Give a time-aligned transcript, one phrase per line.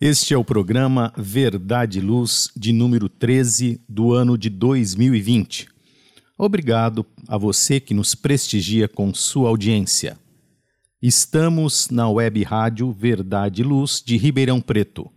[0.00, 5.68] Este é o programa Verdade e Luz de número 13 do ano de 2020.
[6.36, 10.18] Obrigado a você que nos prestigia com sua audiência.
[11.00, 15.08] Estamos na web rádio Verdade e Luz de Ribeirão Preto,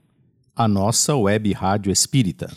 [0.56, 2.56] a nossa web rádio espírita.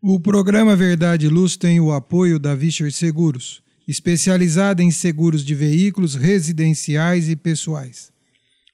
[0.00, 5.56] O programa Verdade e Luz tem o apoio da Vischer Seguros, especializada em seguros de
[5.56, 8.15] veículos residenciais e pessoais.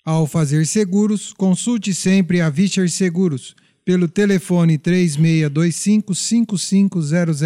[0.04, 7.42] Ao fazer seguros, consulte sempre a Vischer Seguros pelo telefone 3625 5500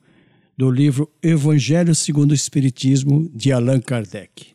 [0.56, 4.48] do livro Evangelho segundo o Espiritismo, de Allan Kardec.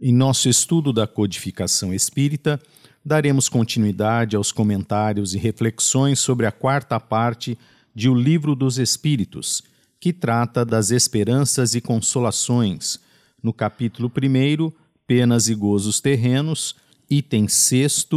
[0.00, 2.60] Em nosso estudo da codificação espírita,
[3.04, 7.58] daremos continuidade aos comentários e reflexões sobre a quarta parte
[7.92, 9.64] de O Livro dos Espíritos,
[10.04, 13.00] que trata das esperanças e consolações,
[13.42, 14.70] no capítulo 1,
[15.06, 16.76] Penas e Gozos Terrenos,
[17.08, 18.08] item 6,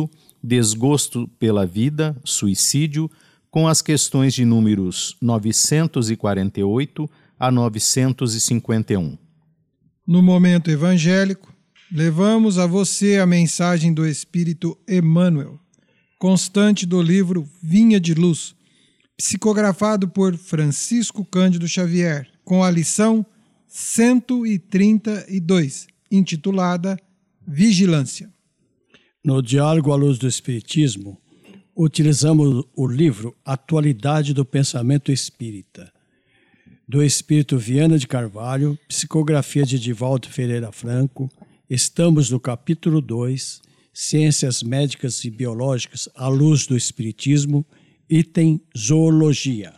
[0.44, 3.10] Desgosto pela Vida, Suicídio,
[3.50, 7.10] com as questões de números 948
[7.40, 9.18] a 951.
[10.06, 11.54] No momento evangélico,
[11.90, 15.58] levamos a você a mensagem do Espírito Emmanuel,
[16.20, 18.57] constante do livro Vinha de Luz,
[19.18, 23.26] psicografado por Francisco Cândido Xavier, com a lição
[23.68, 27.00] 132, intitulada
[27.46, 28.32] Vigilância.
[29.24, 31.20] No Diálogo à Luz do Espiritismo,
[31.76, 35.92] utilizamos o livro Atualidade do Pensamento Espírita,
[36.88, 41.28] do Espírito Viana de Carvalho, psicografia de Divaldo Ferreira Franco.
[41.70, 43.62] Estamos no capítulo 2,
[43.92, 47.66] Ciências Médicas e Biológicas à luz do Espiritismo,
[48.10, 49.74] item Zoologia.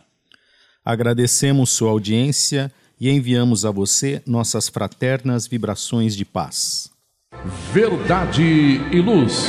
[0.84, 6.90] Agradecemos sua audiência e enviamos a você nossas fraternas vibrações de paz.
[7.72, 9.46] Verdade e Luz.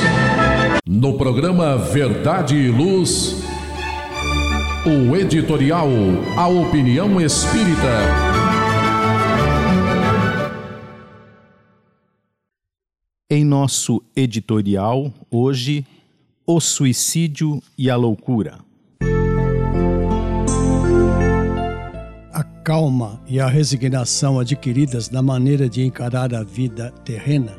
[0.86, 3.34] No programa Verdade e Luz,
[4.86, 5.88] o editorial
[6.36, 8.32] A Opinião Espírita.
[13.28, 15.86] Em nosso editorial, hoje,
[16.46, 18.58] o suicídio e a loucura.
[22.64, 27.56] Calma e a resignação adquiridas na maneira de encarar a vida terrena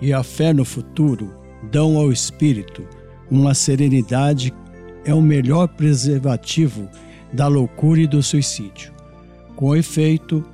[0.00, 1.34] e a fé no futuro
[1.70, 2.86] dão ao espírito
[3.30, 4.52] uma serenidade
[5.04, 6.88] é o melhor preservativo
[7.32, 8.92] da loucura e do suicídio.
[9.56, 10.44] Com efeito,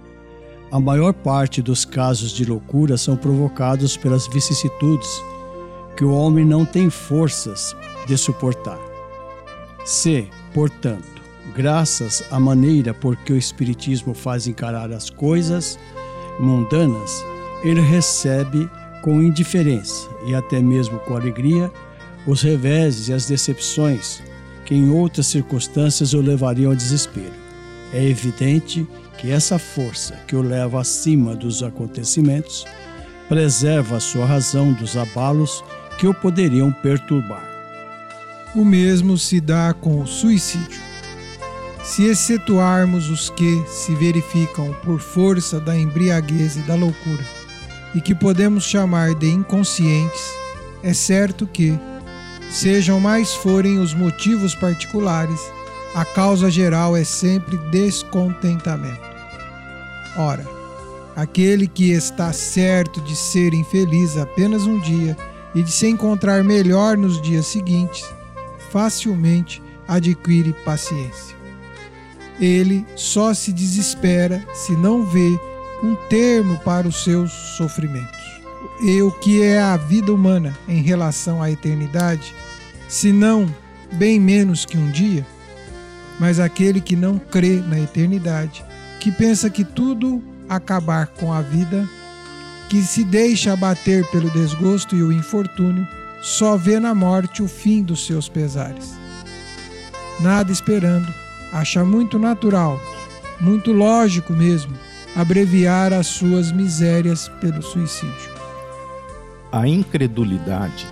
[0.71, 5.09] a maior parte dos casos de loucura são provocados pelas vicissitudes
[5.97, 7.77] que o homem não tem forças
[8.07, 8.79] de suportar.
[9.85, 11.20] Se, portanto,
[11.55, 15.79] graças à maneira por que o Espiritismo faz encarar as coisas
[16.39, 17.25] mundanas,
[17.63, 18.69] ele recebe
[19.03, 21.71] com indiferença e até mesmo com alegria
[22.27, 24.23] os reveses e as decepções
[24.65, 27.33] que em outras circunstâncias o levariam ao desespero.
[27.93, 28.87] É evidente
[29.19, 32.65] que essa força que o leva acima dos acontecimentos
[33.29, 35.63] preserva a sua razão dos abalos
[35.99, 37.45] que o poderiam perturbar.
[38.55, 40.90] O mesmo se dá com o suicídio.
[41.91, 47.27] Se excetuarmos os que se verificam por força da embriaguez e da loucura,
[47.93, 50.23] e que podemos chamar de inconscientes,
[50.85, 51.77] é certo que,
[52.49, 55.41] sejam mais forem os motivos particulares,
[55.93, 59.11] a causa geral é sempre descontentamento.
[60.17, 60.47] Ora,
[61.17, 65.17] aquele que está certo de ser infeliz apenas um dia
[65.57, 68.05] e de se encontrar melhor nos dias seguintes,
[68.71, 71.40] facilmente adquire paciência.
[72.41, 75.39] Ele só se desespera se não vê
[75.83, 78.19] um termo para os seus sofrimentos.
[78.83, 82.35] E o que é a vida humana em relação à eternidade,
[82.89, 83.53] se não
[83.93, 85.27] bem menos que um dia?
[86.19, 88.65] Mas aquele que não crê na eternidade,
[89.01, 91.89] que pensa que tudo acabar com a vida,
[92.69, 95.87] que se deixa abater pelo desgosto e o infortúnio,
[96.23, 98.95] só vê na morte o fim dos seus pesares.
[100.21, 101.13] Nada esperando,
[101.53, 102.81] acha muito natural,
[103.41, 104.73] muito lógico mesmo,
[105.17, 108.31] abreviar as suas misérias pelo suicídio.
[109.51, 110.87] A incredulidade,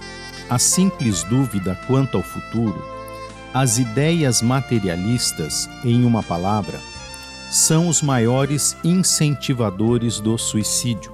[0.50, 2.82] a simples dúvida quanto ao futuro,
[3.54, 6.78] as ideias materialistas, em uma palavra,
[7.50, 11.12] são os maiores incentivadores do suicídio.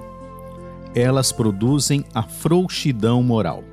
[0.93, 3.63] Elas produzem a frouxidão moral.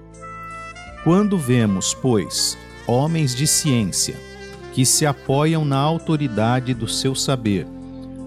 [1.02, 4.31] Quando vemos, pois, homens de ciência
[4.72, 7.66] que se apoiam na autoridade do seu saber,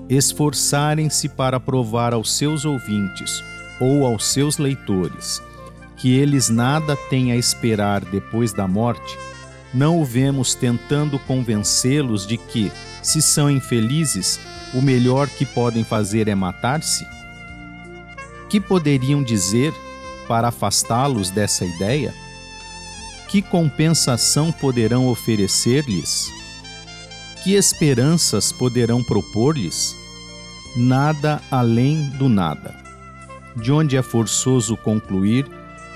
[0.07, 3.43] esforçarem-se para provar aos seus ouvintes
[3.79, 5.41] ou aos seus leitores
[5.97, 9.17] que eles nada têm a esperar depois da morte,
[9.73, 12.71] não o vemos tentando convencê-los de que,
[13.01, 14.39] se são infelizes,
[14.73, 17.05] o melhor que podem fazer é matar-se?
[18.49, 19.73] Que poderiam dizer
[20.27, 22.13] para afastá-los dessa ideia?
[23.35, 26.31] Que compensação poderão oferecer-lhes?
[27.43, 29.93] Que esperanças poderão propor-lhes?
[30.73, 32.73] Nada além do nada.
[33.53, 35.45] De onde é forçoso concluir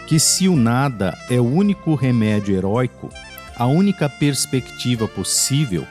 [0.06, 3.10] que, se o nada é o único remédio heróico,
[3.56, 5.88] a única perspectiva possível,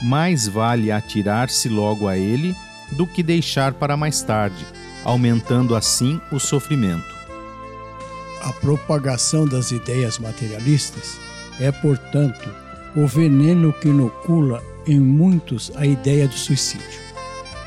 [0.00, 2.54] mais vale atirar-se logo a ele
[2.92, 4.64] do que deixar para mais tarde,
[5.04, 7.13] aumentando assim o sofrimento.
[8.44, 11.18] A propagação das ideias materialistas
[11.58, 12.46] é, portanto,
[12.94, 17.00] o veneno que inocula em muitos a ideia do suicídio.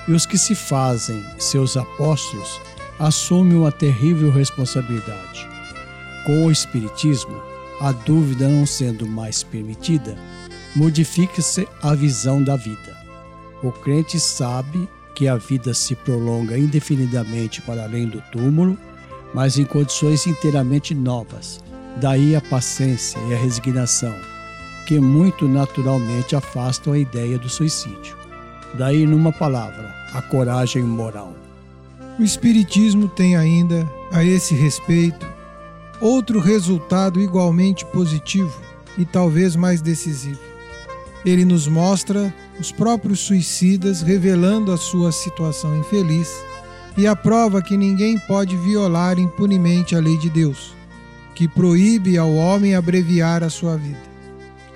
[0.08, 2.62] E os que se fazem seus apóstolos
[3.00, 5.48] assumem uma terrível responsabilidade.
[6.28, 7.42] Com o Espiritismo,
[7.82, 10.16] a dúvida não sendo mais permitida,
[10.76, 12.96] modifica-se a visão da vida.
[13.64, 18.78] O crente sabe que a vida se prolonga indefinidamente para além do túmulo,
[19.34, 21.60] mas em condições inteiramente novas.
[21.98, 24.14] Daí a paciência e a resignação,
[24.86, 28.16] que muito naturalmente afastam a ideia do suicídio.
[28.78, 31.34] Daí, numa palavra, a coragem moral.
[32.20, 35.26] O Espiritismo tem ainda, a esse respeito,
[36.00, 38.60] outro resultado igualmente positivo
[38.98, 40.40] e talvez mais decisivo.
[41.26, 46.32] Ele nos mostra os próprios suicidas revelando a sua situação infeliz
[46.98, 50.74] e a prova que ninguém pode violar impunemente a lei de Deus,
[51.36, 54.02] que proíbe ao homem abreviar a sua vida.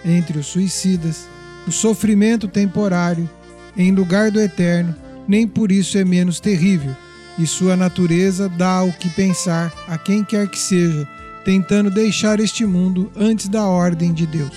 [0.05, 1.27] Entre os suicidas,
[1.67, 3.27] o sofrimento temporário,
[3.75, 4.95] em lugar do eterno,
[5.27, 6.95] nem por isso é menos terrível,
[7.39, 11.07] e sua natureza dá o que pensar a quem quer que seja,
[11.43, 14.55] tentando deixar este mundo antes da ordem de Deus.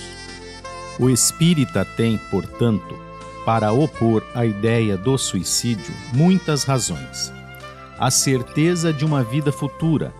[0.99, 2.95] O espírita tem, portanto,
[3.43, 7.33] para opor a ideia do suicídio muitas razões.
[7.97, 10.13] A certeza de uma vida futura,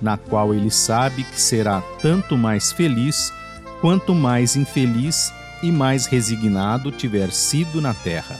[0.00, 3.32] na qual ele sabe que será tanto mais feliz
[3.80, 8.36] quanto mais infeliz e mais resignado tiver sido na terra.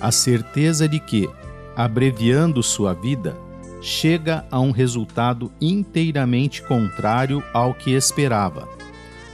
[0.00, 1.28] A certeza de que,
[1.76, 3.36] abreviando sua vida,
[3.80, 8.68] chega a um resultado inteiramente contrário ao que esperava,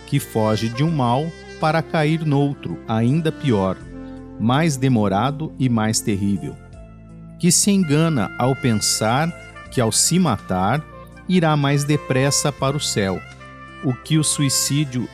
[0.07, 1.25] que foge de um mal
[1.61, 3.77] para cair noutro, ainda pior,
[4.39, 6.55] mais demorado e mais terrível,
[7.45, 9.29] que se engana ao pensar
[9.71, 10.83] que ao se matar
[11.29, 13.21] irá mais depressa para o céu,
[13.85, 15.07] o que o suicídio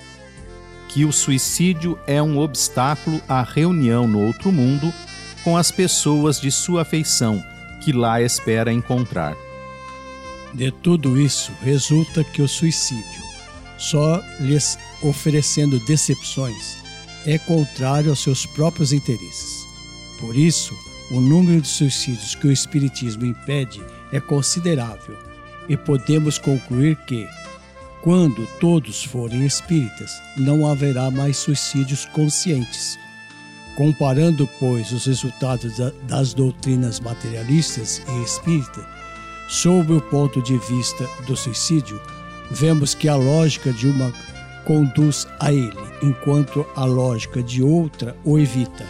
[0.88, 4.94] que o suicídio é um obstáculo à reunião no outro mundo
[5.42, 7.42] com as pessoas de sua afeição
[7.82, 9.36] que lá espera encontrar.
[10.54, 13.24] De tudo isso resulta que o suicídio,
[13.76, 16.78] só lhes oferecendo decepções,
[17.26, 19.66] é contrário aos seus próprios interesses.
[20.20, 20.72] Por isso,
[21.10, 25.16] o número de suicídios que o Espiritismo impede é considerável
[25.68, 27.28] e podemos concluir que,
[28.02, 32.98] quando todos forem espíritas, não haverá mais suicídios conscientes.
[33.76, 35.74] Comparando, pois, os resultados
[36.08, 38.86] das doutrinas materialistas e espírita,
[39.48, 42.00] sob o ponto de vista do suicídio,
[42.50, 44.12] vemos que a lógica de uma
[44.64, 48.86] conduz a ele, enquanto a lógica de outra o evita,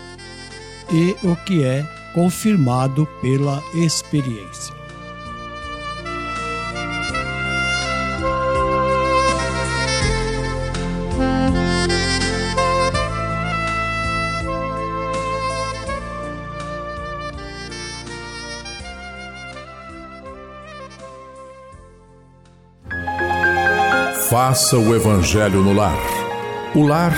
[0.92, 4.81] e o que é confirmado pela experiência.
[24.31, 25.99] Faça o Evangelho no lar.
[26.73, 27.12] O lar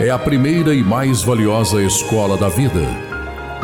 [0.00, 3.15] é a primeira e mais valiosa escola da vida.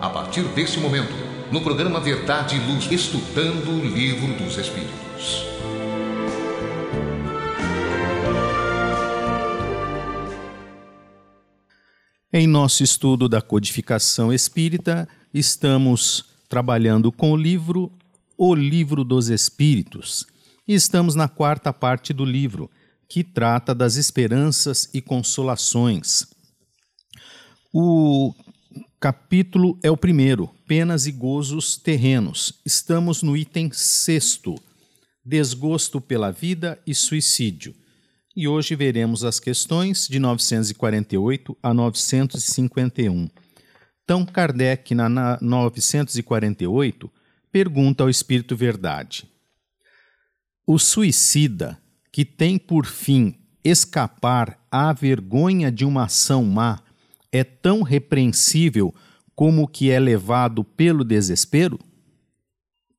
[0.00, 1.12] A partir desse momento,
[1.50, 5.44] no programa Verdade e Luz, estudando o Livro dos Espíritos.
[12.32, 17.90] Em nosso estudo da codificação espírita, estamos trabalhando com o livro
[18.36, 20.24] O Livro dos Espíritos.
[20.66, 22.70] E estamos na quarta parte do livro,
[23.08, 26.24] que trata das esperanças e consolações.
[27.72, 28.32] O
[29.00, 32.60] capítulo é o primeiro, Penas e Gozos Terrenos.
[32.66, 34.56] Estamos no item sexto,
[35.24, 37.74] Desgosto pela Vida e Suicídio.
[38.34, 43.28] E hoje veremos as questões de 948 a 951.
[44.02, 47.10] Então, Kardec, na 948,
[47.52, 49.28] pergunta ao Espírito Verdade:
[50.66, 51.78] O suicida,
[52.10, 56.80] que tem por fim escapar à vergonha de uma ação má,
[57.32, 58.94] é tão repreensível
[59.34, 61.78] como o que é levado pelo desespero?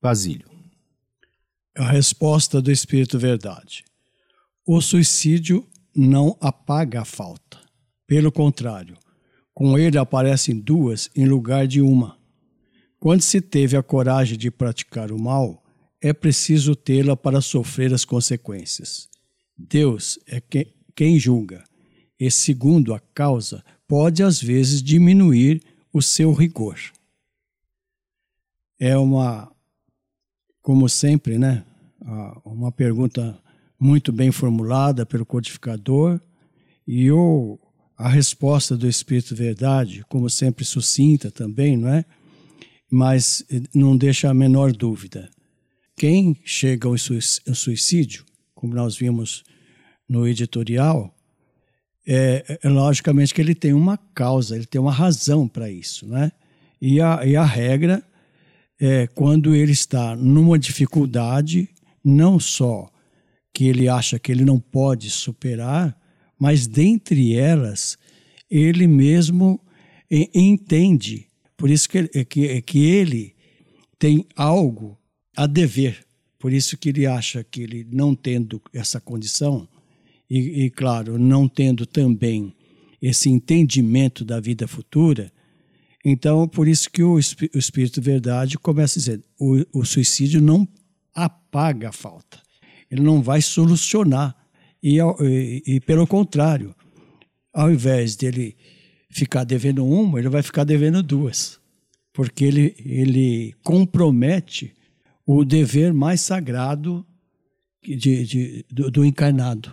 [0.02, 0.50] Basílio.
[1.76, 3.84] A resposta do Espírito Verdade.
[4.66, 7.60] O suicídio não apaga a falta.
[8.08, 8.98] Pelo contrário,
[9.54, 12.18] com ele aparecem duas em lugar de uma.
[13.00, 15.64] Quando se teve a coragem de praticar o mal,
[16.02, 19.10] é preciso tê-la para sofrer as consequências.
[19.58, 20.42] Deus é
[20.96, 21.64] quem julga
[22.20, 26.80] e segundo a causa, pode às vezes diminuir o seu rigor.
[28.80, 29.52] É uma,
[30.62, 31.66] como sempre, né?
[32.46, 33.42] Uma pergunta
[33.80, 36.22] muito bem formulada pelo codificador
[36.88, 37.58] e o,
[37.98, 42.06] a resposta do Espírito Verdade, como sempre sucinta também, não é?
[42.92, 43.44] Mas
[43.74, 45.32] não deixa a menor dúvida.
[45.96, 46.96] Quem chega ao
[47.56, 49.44] suicídio, como nós vimos
[50.08, 51.12] no editorial,
[52.08, 56.32] é, é, logicamente que ele tem uma causa, ele tem uma razão para isso, né?
[56.82, 58.04] E a, e a regra
[58.80, 61.70] é quando ele está numa dificuldade,
[62.04, 62.90] não só
[63.54, 65.98] que ele acha que ele não pode superar,
[66.40, 67.98] mas dentre elas
[68.50, 69.60] ele mesmo
[70.10, 73.36] entende, por isso que, que, que ele
[74.00, 74.98] tem algo
[75.36, 76.06] a dever,
[76.40, 79.68] por isso que ele acha que ele não tendo essa condição,
[80.30, 82.54] e, e, claro, não tendo também
[83.02, 85.32] esse entendimento da vida futura,
[86.04, 87.20] então por isso que o, o
[87.58, 90.68] Espírito Verdade começa a dizer: o, o suicídio não
[91.14, 92.42] apaga a falta,
[92.90, 94.36] ele não vai solucionar.
[94.82, 96.74] E, e, e, pelo contrário,
[97.54, 98.56] ao invés dele
[99.10, 101.60] ficar devendo uma, ele vai ficar devendo duas,
[102.14, 104.74] porque ele, ele compromete
[105.26, 107.06] o dever mais sagrado
[107.84, 109.72] de, de, do, do encarnado,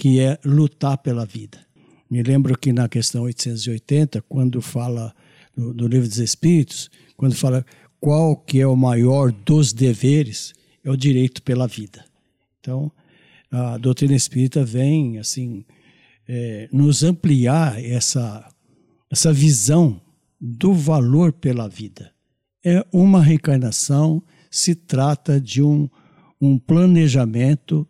[0.00, 1.58] que é lutar pela vida.
[2.10, 5.14] Me lembro que na questão 880, quando fala
[5.54, 7.66] no, no, livro dos Espíritos, quando fala
[8.00, 12.02] qual que é o maior dos deveres, é o direito pela vida.
[12.58, 12.90] Então,
[13.50, 15.66] a doutrina espírita vem assim
[16.26, 18.48] é, nos ampliar essa
[19.10, 20.00] essa visão
[20.40, 22.10] do valor pela vida.
[22.64, 25.90] É uma reencarnação, se trata de um,
[26.40, 27.86] um planejamento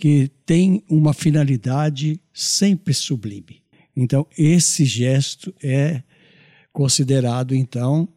[0.00, 3.62] que tem uma finalidade sempre sublime.
[3.94, 6.02] Então, esse gesto é
[6.72, 8.08] considerado, então,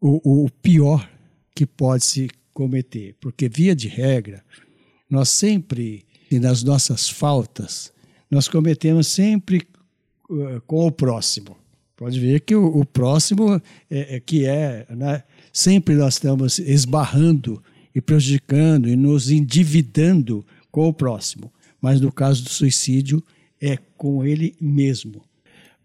[0.00, 1.06] o, o pior
[1.54, 4.42] que pode se cometer, porque, via de regra,
[5.10, 7.92] nós sempre, nas nossas faltas,
[8.30, 9.60] nós cometemos sempre
[10.30, 11.54] uh, com o próximo.
[11.98, 15.22] Pode ver que o, o próximo é, é, que é, né?
[15.52, 17.62] sempre nós estamos esbarrando
[17.94, 20.42] e prejudicando e nos endividando
[20.76, 21.50] com o próximo.
[21.80, 23.24] Mas no caso do suicídio,
[23.58, 25.22] é com ele mesmo.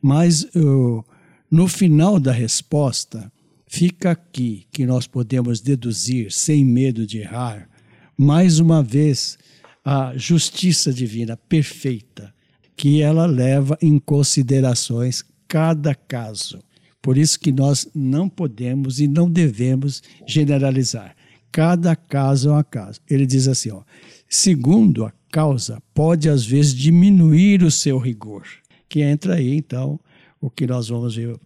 [0.01, 1.01] Mas uh,
[1.49, 3.32] no final da resposta,
[3.65, 7.69] fica aqui que nós podemos deduzir, sem medo de errar,
[8.17, 9.38] mais uma vez,
[9.86, 12.34] a justiça divina perfeita,
[12.75, 16.60] que ela leva em considerações cada caso.
[17.01, 21.15] Por isso que nós não podemos e não devemos generalizar.
[21.49, 22.99] Cada caso é um caso.
[23.10, 23.84] Ele diz assim, ó,
[24.34, 28.48] Segundo a causa, pode às vezes diminuir o seu rigor,
[28.88, 30.00] que entra aí então
[30.39, 31.38] o que nós vamos ver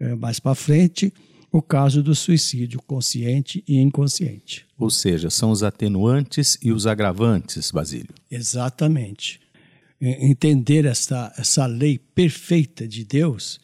[0.00, 1.12] é, mais para frente,
[1.52, 4.66] o caso do suicídio consciente e inconsciente.
[4.78, 8.14] Ou seja, são os atenuantes e os agravantes, Basílio.
[8.30, 9.38] Exatamente.
[10.00, 13.60] Entender essa, essa lei perfeita de Deus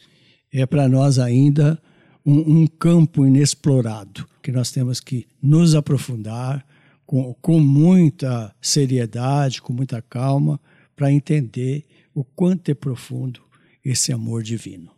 [0.53, 1.81] é para nós ainda
[2.23, 6.63] um, um campo inexplorado, que nós temos que nos aprofundar,
[7.07, 10.59] com, com muita seriedade, com muita calma,
[10.95, 13.41] para entender o quanto é profundo
[13.83, 14.91] esse amor divino.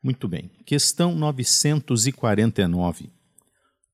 [0.00, 0.50] Muito bem.
[0.64, 3.10] Questão 949.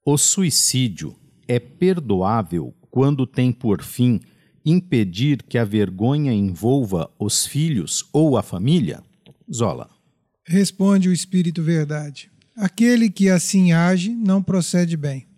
[0.05, 1.17] O suicídio
[1.49, 4.21] é perdoável quando tem por fim
[4.65, 9.03] impedir que a vergonha envolva os filhos ou a família?
[9.51, 9.89] Zola.
[10.47, 12.31] Responde o Espírito Verdade.
[12.55, 15.32] Aquele que assim age não procede bem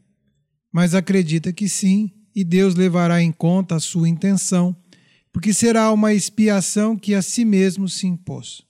[0.75, 4.77] mas acredita que sim, e Deus levará em conta a sua intenção,
[5.33, 8.61] porque será uma expiação que a si mesmo se impôs.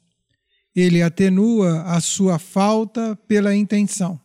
[0.76, 4.20] Ele atenua a sua falta pela intenção,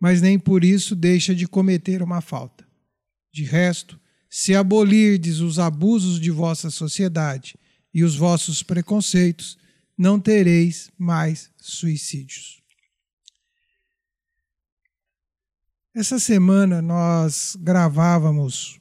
[0.00, 2.66] mas nem por isso deixa de cometer uma falta.
[3.30, 7.54] De resto, se abolirdes os abusos de vossa sociedade
[7.92, 9.58] e os vossos preconceitos,
[9.96, 12.59] não tereis mais suicídios.
[15.94, 18.80] Essa semana nós gravávamos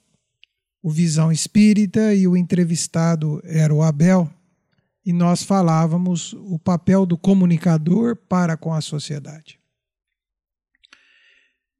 [0.82, 4.32] o Visão Espírita e o entrevistado era o Abel,
[5.04, 9.60] e nós falávamos o papel do comunicador para com a sociedade.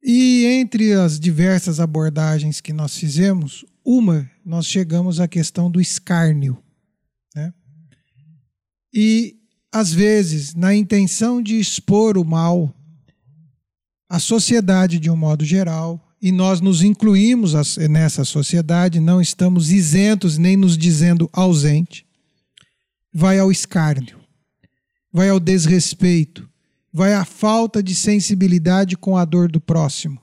[0.02, 6.60] E entre as diversas abordagens que nós fizemos, uma nós chegamos à questão do escárnio.
[7.36, 7.54] Né?
[8.92, 9.38] E,
[9.70, 12.74] às vezes, na intenção de expor o mal,
[14.10, 17.54] a sociedade de um modo geral, e nós nos incluímos
[17.88, 22.04] nessa sociedade, não estamos isentos nem nos dizendo ausente.
[23.12, 24.18] vai ao escárnio,
[25.12, 26.48] vai ao desrespeito,
[26.92, 30.20] vai à falta de sensibilidade com a dor do próximo.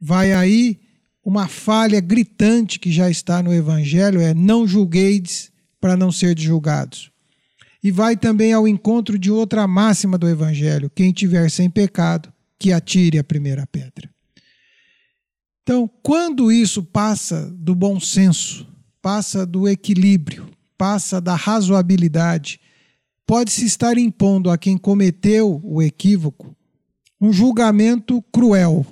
[0.00, 0.80] Vai aí
[1.24, 7.10] uma falha gritante que já está no Evangelho: é não julgueis para não ser julgados.
[7.82, 12.72] E vai também ao encontro de outra máxima do Evangelho: quem tiver sem pecado, que
[12.72, 14.08] atire a primeira pedra.
[15.62, 18.68] Então, quando isso passa do bom senso,
[19.00, 20.46] passa do equilíbrio,
[20.76, 22.60] passa da razoabilidade,
[23.26, 26.54] pode-se estar impondo a quem cometeu o equívoco
[27.20, 28.86] um julgamento cruel,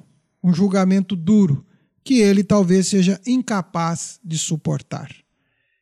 [0.44, 1.64] um julgamento duro,
[2.04, 5.11] que ele talvez seja incapaz de suportar.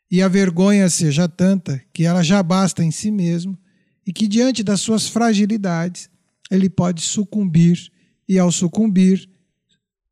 [0.08, 3.58] E a vergonha seja tanta que ela já basta em si mesmo
[4.06, 6.08] e que, diante das suas fragilidades,
[6.50, 7.90] ele pode sucumbir,
[8.28, 9.28] e ao sucumbir,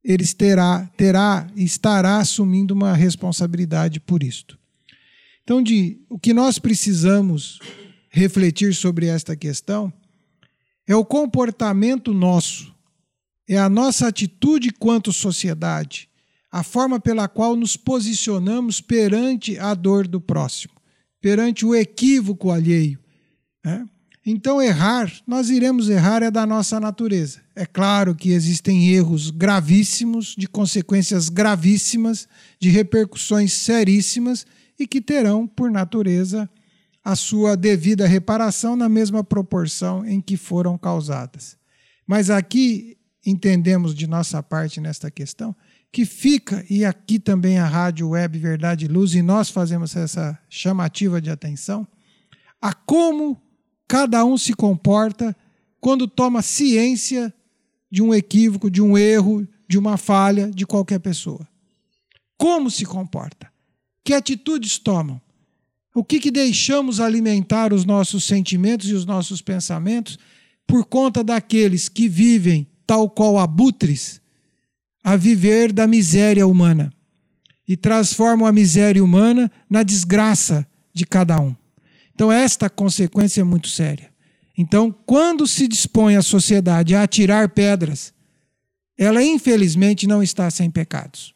[0.03, 4.59] ele terá, terá estará assumindo uma responsabilidade por isto.
[5.43, 7.59] Então, de, o que nós precisamos
[8.11, 9.93] refletir sobre esta questão
[10.87, 12.75] é o comportamento nosso,
[13.49, 16.09] é a nossa atitude quanto sociedade,
[16.51, 20.75] a forma pela qual nos posicionamos perante a dor do próximo,
[21.21, 22.99] perante o equívoco alheio.
[23.65, 23.87] Né?
[24.27, 27.43] Então, errar, nós iremos errar, é da nossa natureza.
[27.55, 32.27] É claro que existem erros gravíssimos, de consequências gravíssimas,
[32.59, 34.47] de repercussões seríssimas
[34.79, 36.49] e que terão, por natureza,
[37.05, 41.59] a sua devida reparação na mesma proporção em que foram causadas.
[42.07, 45.55] Mas aqui entendemos de nossa parte nesta questão
[45.93, 50.37] que fica, e aqui também a Rádio Web Verdade e Luz, e nós fazemos essa
[50.49, 51.87] chamativa de atenção,
[52.61, 53.41] a como
[53.87, 55.37] cada um se comporta
[55.81, 57.33] quando toma ciência
[57.91, 61.47] de um equívoco, de um erro, de uma falha de qualquer pessoa.
[62.37, 63.53] Como se comporta?
[64.03, 65.21] Que atitudes tomam?
[65.95, 70.19] O que, que deixamos alimentar os nossos sentimentos e os nossos pensamentos
[70.67, 74.21] por conta daqueles que vivem tal qual abutres,
[75.03, 76.93] a viver da miséria humana
[77.67, 81.55] e transformam a miséria humana na desgraça de cada um.
[82.15, 84.11] Então, esta consequência é muito séria.
[84.57, 88.15] Então, quando se dispõe a sociedade a atirar pedras,
[88.97, 91.35] ela infelizmente não está sem pecados.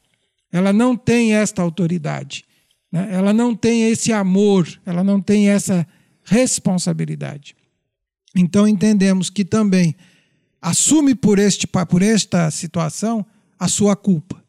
[0.52, 2.44] Ela não tem esta autoridade.
[2.90, 3.08] Né?
[3.10, 5.86] Ela não tem esse amor, ela não tem essa
[6.24, 7.56] responsabilidade.
[8.36, 9.96] Então entendemos que também
[10.60, 13.26] assume por, este, por esta situação
[13.58, 14.42] a sua culpa.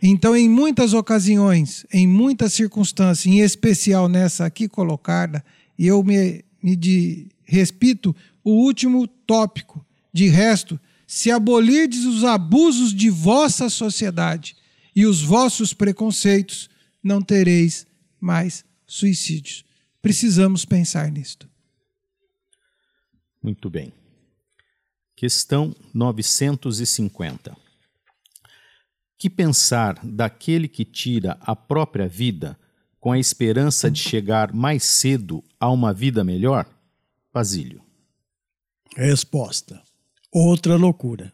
[0.00, 5.44] Então, em muitas ocasiões, em muitas circunstâncias, em especial nessa aqui colocada,
[5.78, 12.92] e eu me, me de, repito o último tópico, de resto, se abolirdes os abusos
[12.92, 14.56] de vossa sociedade
[14.94, 16.68] e os vossos preconceitos,
[17.02, 17.86] não tereis
[18.20, 19.64] mais suicídios.
[20.02, 21.48] Precisamos pensar nisto.
[23.42, 23.92] Muito bem.
[25.14, 27.56] Questão 950.
[29.16, 32.58] Que pensar daquele que tira a própria vida
[33.00, 36.66] com a esperança de chegar mais cedo a uma vida melhor?
[37.32, 37.82] Basílio.
[38.96, 39.80] Resposta:
[40.32, 41.32] Outra loucura.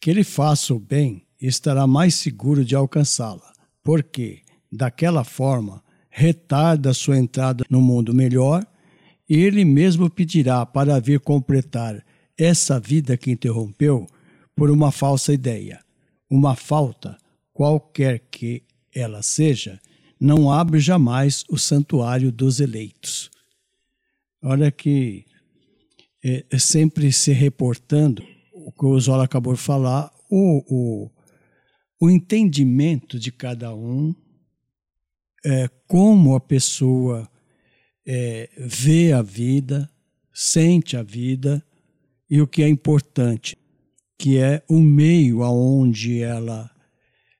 [0.00, 7.16] Que ele faça o bem estará mais seguro de alcançá-la, porque, daquela forma, retarda sua
[7.16, 8.66] entrada no mundo melhor,
[9.28, 12.04] e ele mesmo pedirá para vir completar
[12.36, 14.06] essa vida que interrompeu
[14.54, 15.80] por uma falsa ideia.
[16.30, 17.16] Uma falta,
[17.52, 18.62] qualquer que
[18.94, 19.80] ela seja,
[20.20, 23.30] não abre jamais o santuário dos eleitos.
[24.42, 25.24] Olha que
[26.24, 31.10] é, é sempre se reportando o que o Zola acabou de falar, o, o,
[32.00, 34.14] o entendimento de cada um
[35.44, 37.28] é, como a pessoa
[38.06, 39.90] é, vê a vida,
[40.32, 41.64] sente a vida
[42.28, 43.56] e o que é importante,
[44.18, 46.70] que é o meio aonde ela,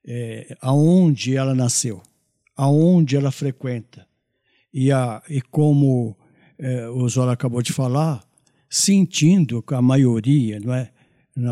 [0.07, 2.03] é, aonde ela nasceu,
[2.59, 4.05] aonde ela frequenta
[4.75, 6.17] e, a, e como
[6.59, 8.23] é, o Zola acabou de falar,
[8.69, 10.91] sentindo que a maioria, não é?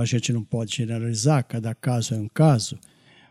[0.00, 2.76] A gente não pode generalizar, cada caso é um caso,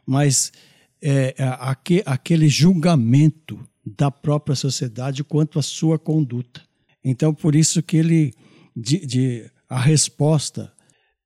[0.06, 0.54] mas
[1.02, 6.62] é, é aquele julgamento da própria sociedade quanto à sua conduta.
[7.04, 8.34] Então, por isso que ele,
[8.74, 10.72] de, de, a resposta,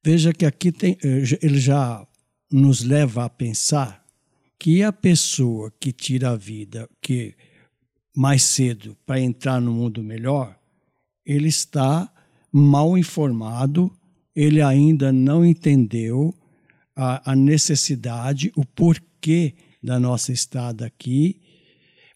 [0.04, 2.06] veja que aqui tem, eh, ele já
[2.52, 3.99] nos leva a pensar
[4.60, 7.34] que a pessoa que tira a vida, que
[8.16, 10.60] mais cedo para entrar no mundo melhor,
[11.26, 12.12] ele está
[12.52, 13.92] mal informado,
[14.36, 16.34] ele ainda não entendeu
[16.96, 21.40] a, a necessidade, o porquê da nossa estada aqui,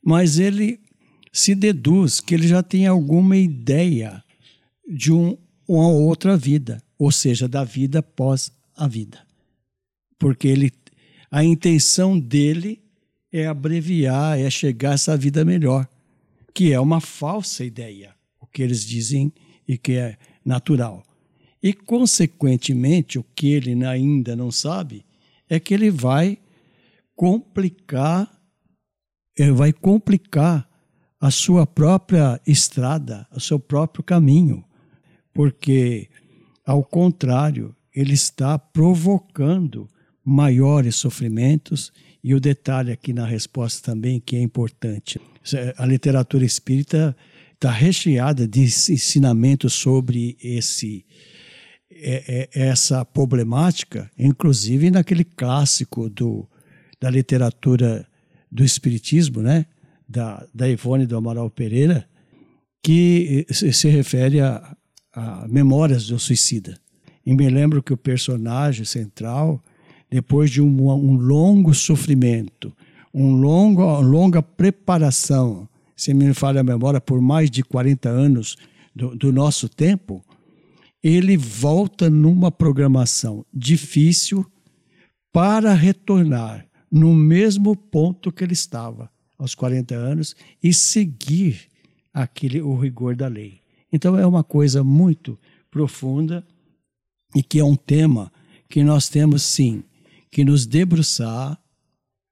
[0.04, 0.80] mas ele
[1.32, 4.24] se deduz que ele já tem alguma ideia
[4.88, 9.26] de um, uma outra vida, ou seja, da vida após a vida.
[10.20, 10.72] Porque ele,
[11.34, 12.80] a intenção dele
[13.32, 15.90] é abreviar, é chegar a essa vida melhor,
[16.54, 19.34] que é uma falsa ideia, o que eles dizem
[19.68, 20.16] e que é
[20.46, 21.04] natural.
[21.62, 25.04] E, consequentemente, o que ele ainda não sabe
[25.50, 26.38] é que ele vai
[27.16, 28.32] complicar,
[29.36, 30.70] ele vai complicar
[31.20, 34.64] a sua própria estrada, o seu próprio caminho,
[35.34, 36.12] porque,
[36.64, 39.90] ao contrário, ele está provocando
[40.24, 41.92] maiores sofrimentos.
[42.24, 45.20] E o detalhe aqui na resposta também que é importante:
[45.78, 47.16] a literatura espírita
[47.54, 51.06] está recheada de ensinamentos sobre esse
[51.96, 56.48] é, é, essa problemática, inclusive naquele clássico do,
[57.00, 58.06] da literatura
[58.52, 59.66] do espiritismo, né,
[60.10, 62.08] da, da Ivone do Amaral Pereira,
[62.84, 64.76] que se refere a,
[65.14, 66.78] a Memórias do Suicida.
[67.26, 69.64] E me lembro que o personagem central,
[70.14, 72.72] depois de um, um longo sofrimento,
[73.12, 78.56] um longo, uma longa preparação, se me falha a memória, por mais de 40 anos
[78.96, 80.24] do, do nosso tempo,
[81.02, 84.46] ele volta numa programação difícil
[85.32, 91.70] para retornar no mesmo ponto que ele estava aos 40 anos e seguir
[92.14, 93.62] aquele o rigor da lei.
[93.92, 95.40] Então é uma coisa muito
[95.72, 96.46] profunda
[97.36, 98.32] e que é um tema
[98.70, 99.84] que nós temos sim
[100.34, 101.56] que nos debruçar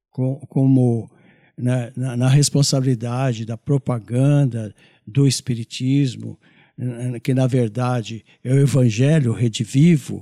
[0.09, 1.07] com, como
[1.55, 4.73] na, na, na, responsabilidade da propaganda
[5.05, 6.39] do espiritismo,
[7.21, 10.19] que na verdade é o evangelho redivivo.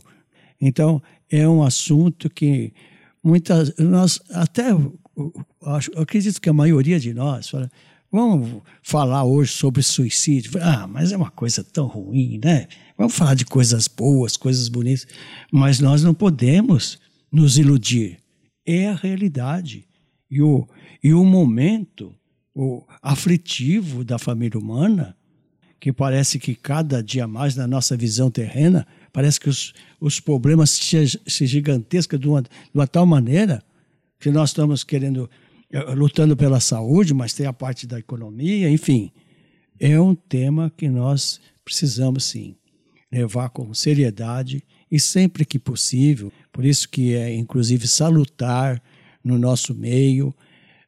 [0.59, 2.73] Então é um assunto que
[3.23, 4.93] muitas nós até eu
[5.95, 7.71] acredito que a maioria de nós fala,
[8.11, 10.59] Vamos falar hoje sobre suicídio.
[10.63, 12.67] Ah, mas é uma coisa tão ruim, né?
[12.97, 15.05] Vamos falar de coisas boas, coisas bonitas.
[15.51, 16.97] Mas nós não podemos
[17.31, 18.19] nos iludir.
[18.65, 19.87] É a realidade.
[20.29, 20.67] E o,
[21.03, 22.15] e o momento
[22.53, 25.15] o aflitivo da família humana,
[25.79, 30.71] que parece que cada dia mais na nossa visão terrena, parece que os, os problemas
[30.71, 33.63] se, se gigantescam de uma, de uma tal maneira
[34.19, 35.29] que nós estamos querendo
[35.71, 39.11] eh, lutando pela saúde, mas tem a parte da economia, enfim.
[39.79, 42.55] É um tema que nós precisamos sim
[43.09, 48.81] levar com seriedade e sempre que possível, por isso que é inclusive salutar
[49.23, 50.33] no nosso meio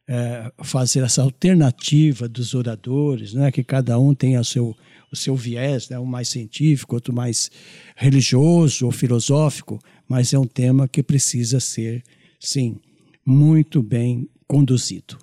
[0.08, 4.76] é, fazer essa alternativa dos oradores, né, que cada um tenha o seu,
[5.12, 7.50] o seu viés, né, um mais científico, outro mais
[7.96, 12.04] religioso ou filosófico, mas é um tema que precisa ser,
[12.40, 12.78] sim,
[13.26, 15.18] muito bem conduzido.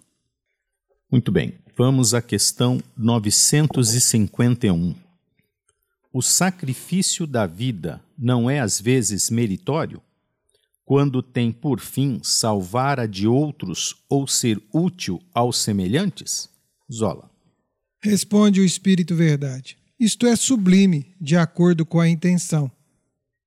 [1.10, 5.07] Muito bem, vamos à questão 951.
[6.18, 10.02] O sacrifício da vida não é às vezes meritório?
[10.84, 16.48] Quando tem por fim salvar a de outros ou ser útil aos semelhantes?
[16.92, 17.30] Zola.
[18.02, 19.78] Responde o Espírito Verdade.
[19.96, 22.68] Isto é sublime, de acordo com a intenção.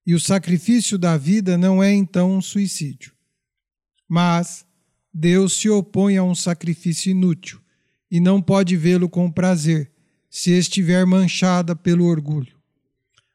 [0.08, 3.12] E o sacrifício da vida não é então um suicídio.
[4.08, 4.66] Mas
[5.14, 7.60] Deus se opõe a um sacrifício inútil
[8.10, 9.92] e não pode vê-lo com prazer,
[10.30, 12.61] se estiver manchada pelo orgulho.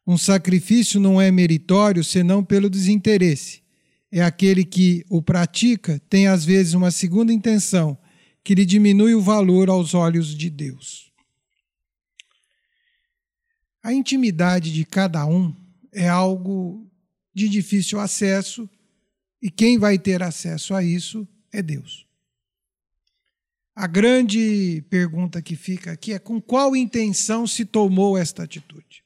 [0.07, 3.62] Um sacrifício não é meritório senão pelo desinteresse.
[4.11, 7.99] É aquele que o pratica tem às vezes uma segunda intenção,
[8.45, 11.11] que lhe diminui o valor aos olhos de Deus.
[13.83, 15.55] A intimidade de cada um
[15.92, 16.88] é algo
[17.35, 18.69] de difícil acesso
[19.42, 22.07] e quem vai ter acesso a isso é Deus.
[23.75, 29.06] A grande pergunta que fica aqui é com qual intenção se tomou esta atitude?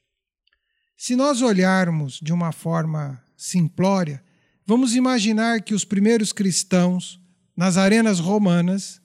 [1.03, 4.23] Se nós olharmos de uma forma simplória,
[4.63, 7.19] vamos imaginar que os primeiros cristãos,
[7.57, 9.01] nas arenas romanas,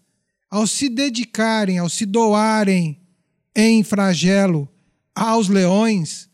[0.51, 3.01] ao se dedicarem, ao se doarem
[3.55, 4.69] em flagelo
[5.15, 6.29] aos leões,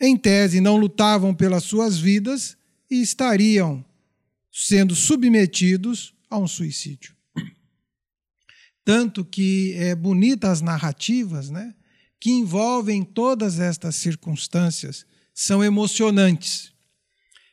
[0.00, 2.56] em tese não lutavam pelas suas vidas
[2.90, 3.84] e estariam
[4.50, 7.14] sendo submetidos a um suicídio.
[8.86, 11.74] Tanto que é bonita as narrativas, né,
[12.20, 16.72] que envolvem todas estas circunstâncias, são emocionantes.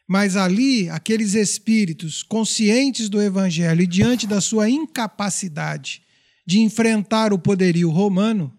[0.07, 6.01] Mas ali, aqueles espíritos conscientes do evangelho e diante da sua incapacidade
[6.45, 8.53] de enfrentar o poderio romano,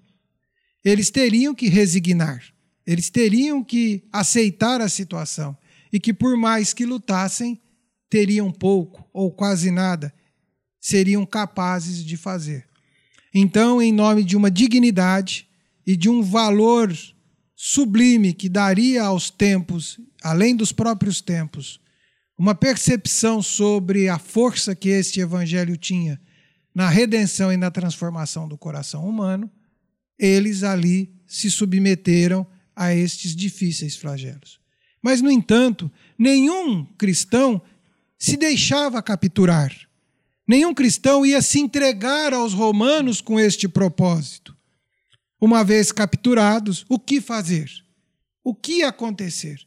[0.84, 2.42] eles teriam que resignar,
[2.86, 5.56] eles teriam que aceitar a situação
[5.92, 7.60] e que por mais que lutassem,
[8.08, 10.12] teriam pouco ou quase nada
[10.86, 12.64] seriam capazes de fazer.
[13.34, 15.48] Então, em nome de uma dignidade
[15.86, 16.92] e de um valor
[17.54, 21.80] sublime que daria aos tempos, além dos próprios tempos,
[22.36, 26.20] uma percepção sobre a força que este evangelho tinha
[26.74, 29.50] na redenção e na transformação do coração humano,
[30.18, 34.60] eles ali se submeteram a estes difíceis flagelos.
[35.00, 37.62] Mas, no entanto, nenhum cristão
[38.18, 39.74] se deixava capturar.
[40.46, 44.55] Nenhum cristão ia se entregar aos romanos com este propósito.
[45.40, 47.70] Uma vez capturados, o que fazer?
[48.42, 49.60] O que acontecer?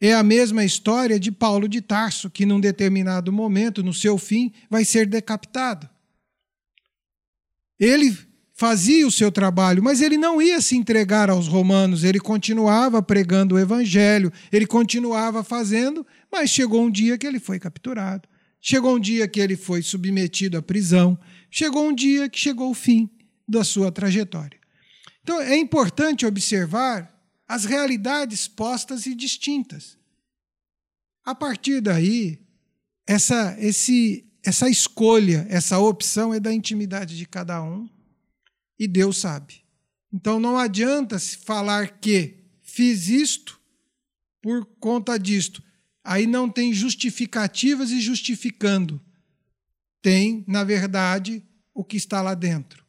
[0.00, 4.52] É a mesma história de Paulo de Tarso, que num determinado momento, no seu fim,
[4.70, 5.88] vai ser decapitado.
[7.78, 8.16] Ele
[8.54, 13.54] fazia o seu trabalho, mas ele não ia se entregar aos romanos, ele continuava pregando
[13.54, 18.28] o evangelho, ele continuava fazendo, mas chegou um dia que ele foi capturado.
[18.60, 21.18] Chegou um dia que ele foi submetido à prisão,
[21.50, 23.08] chegou um dia que chegou o fim
[23.48, 24.59] da sua trajetória.
[25.22, 27.10] Então é importante observar
[27.46, 29.98] as realidades postas e distintas.
[31.24, 32.38] A partir daí,
[33.06, 37.88] essa, esse, essa escolha, essa opção é da intimidade de cada um
[38.78, 39.62] e Deus sabe.
[40.12, 43.60] Então não adianta se falar que fiz isto
[44.40, 45.62] por conta disto.
[46.02, 49.00] Aí não tem justificativas e justificando.
[50.00, 52.79] Tem, na verdade, o que está lá dentro.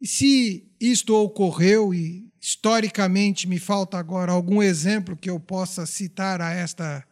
[0.00, 6.40] E se isto ocorreu e historicamente me falta agora algum exemplo que eu possa citar
[6.40, 7.06] a esta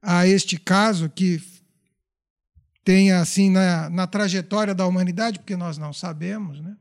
[0.00, 1.42] a este caso que
[2.84, 6.76] tenha assim na, na trajetória da humanidade, porque nós não sabemos, né?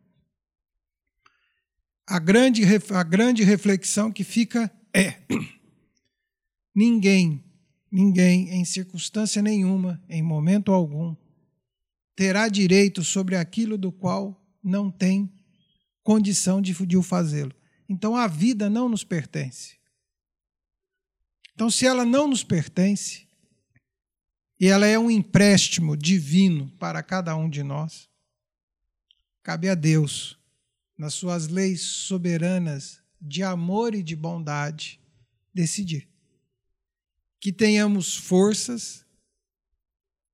[2.08, 5.16] a grande, a grande reflexão que fica é:
[6.74, 7.44] ninguém,
[7.92, 11.16] ninguém, em circunstância nenhuma, em momento algum,
[12.16, 15.32] terá direito sobre aquilo do qual não tem
[16.04, 17.54] condição de, o fazê-lo.
[17.88, 19.78] Então a vida não nos pertence.
[21.54, 23.26] Então, se ela não nos pertence,
[24.60, 28.10] e ela é um empréstimo divino para cada um de nós,
[29.42, 30.38] cabe a Deus
[30.98, 35.00] nas suas leis soberanas de amor e de bondade,
[35.54, 36.10] decidir.
[37.40, 39.06] Que tenhamos forças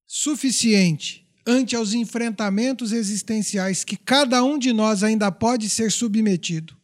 [0.06, 6.76] suficiente ante aos enfrentamentos existenciais que cada um de nós ainda pode ser submetido.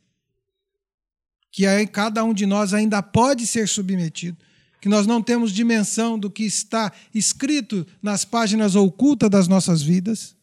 [1.51, 4.37] Que cada um de nós ainda pode ser submetido.
[4.79, 10.35] Que nós não temos dimensão do que está escrito nas páginas ocultas das nossas vidas.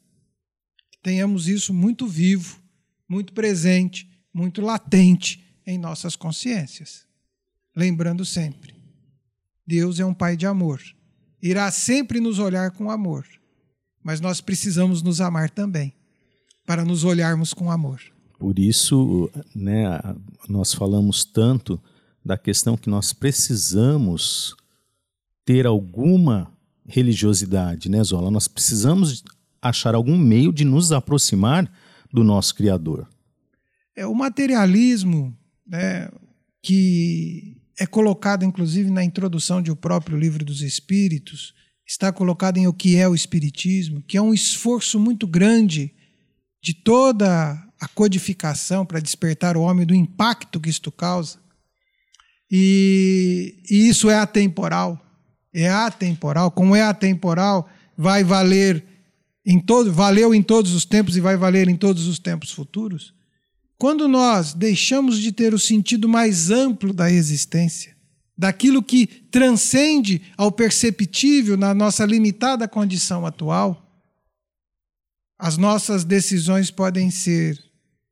[1.03, 2.65] Tenhamos isso muito vivo
[3.09, 7.07] muito presente, muito latente em nossas consciências.
[7.75, 8.75] Lembrando sempre:
[9.67, 10.83] Deus é um Pai de amor.
[11.43, 13.27] Irá sempre nos olhar com amor,
[14.05, 15.95] mas nós precisamos nos amar também,
[16.67, 18.01] para nos olharmos com amor.
[18.39, 19.99] Por isso, né,
[20.47, 21.81] nós falamos tanto
[22.23, 24.55] da questão que nós precisamos
[25.45, 26.53] ter alguma
[26.87, 28.31] religiosidade, né, Zola?
[28.31, 29.25] Nós precisamos
[29.61, 31.71] achar algum meio de nos aproximar
[32.13, 33.09] do nosso Criador.
[33.97, 35.35] É o materialismo,
[35.67, 36.11] né,
[36.63, 41.55] que é colocado inclusive na introdução de o próprio livro dos Espíritos,
[41.87, 45.93] está colocado em o que é o Espiritismo, que é um esforço muito grande
[46.63, 51.39] de toda a codificação para despertar o homem do impacto que isto causa.
[52.51, 55.01] E, e isso é atemporal.
[55.53, 56.51] É atemporal.
[56.51, 58.85] Como é atemporal, vai valer
[59.45, 63.13] em todo, valeu em todos os tempos e vai valer em todos os tempos futuros,
[63.77, 67.94] quando nós deixamos de ter o sentido mais amplo da existência,
[68.37, 73.81] daquilo que transcende ao perceptível na nossa limitada condição atual,
[75.39, 77.63] as nossas decisões podem ser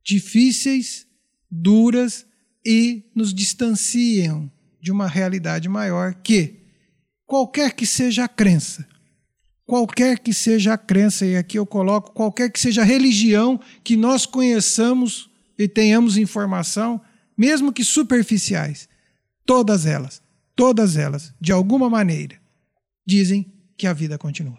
[0.05, 1.07] difíceis,
[1.51, 2.27] duras
[2.65, 4.51] e nos distanciam
[4.81, 6.61] de uma realidade maior que,
[7.27, 8.87] qualquer que seja a crença,
[9.65, 13.97] qualquer que seja a crença, e aqui eu coloco qualquer que seja a religião que
[13.97, 17.01] nós conheçamos e tenhamos informação,
[17.37, 18.89] mesmo que superficiais,
[19.45, 20.23] todas elas,
[20.55, 22.37] todas elas, de alguma maneira,
[23.07, 24.59] dizem que a vida continua.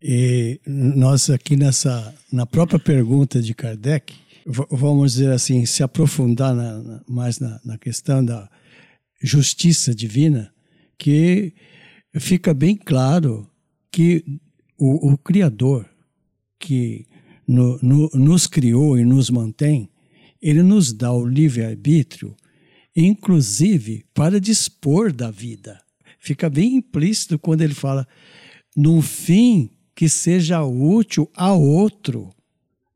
[0.00, 4.14] E nós aqui nessa, na própria pergunta de Kardec,
[4.70, 8.48] vamos dizer assim, se aprofundar na, na, mais na, na questão da
[9.20, 10.52] justiça divina,
[10.96, 11.52] que
[12.18, 13.48] fica bem claro
[13.90, 14.24] que
[14.78, 15.88] o, o Criador,
[16.58, 17.06] que
[17.46, 19.90] no, no, nos criou e nos mantém,
[20.40, 22.36] ele nos dá o livre-arbítrio,
[23.06, 25.80] inclusive para dispor da vida.
[26.18, 28.06] Fica bem implícito quando ele fala,
[28.76, 32.30] num fim que seja útil a outro.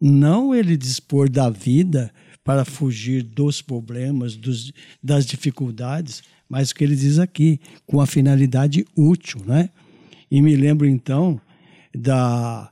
[0.01, 6.83] Não ele dispor da vida para fugir dos problemas, dos, das dificuldades, mas o que
[6.83, 9.71] ele diz aqui, com a finalidade útil, né?
[10.29, 11.41] E me lembro então
[11.95, 12.72] da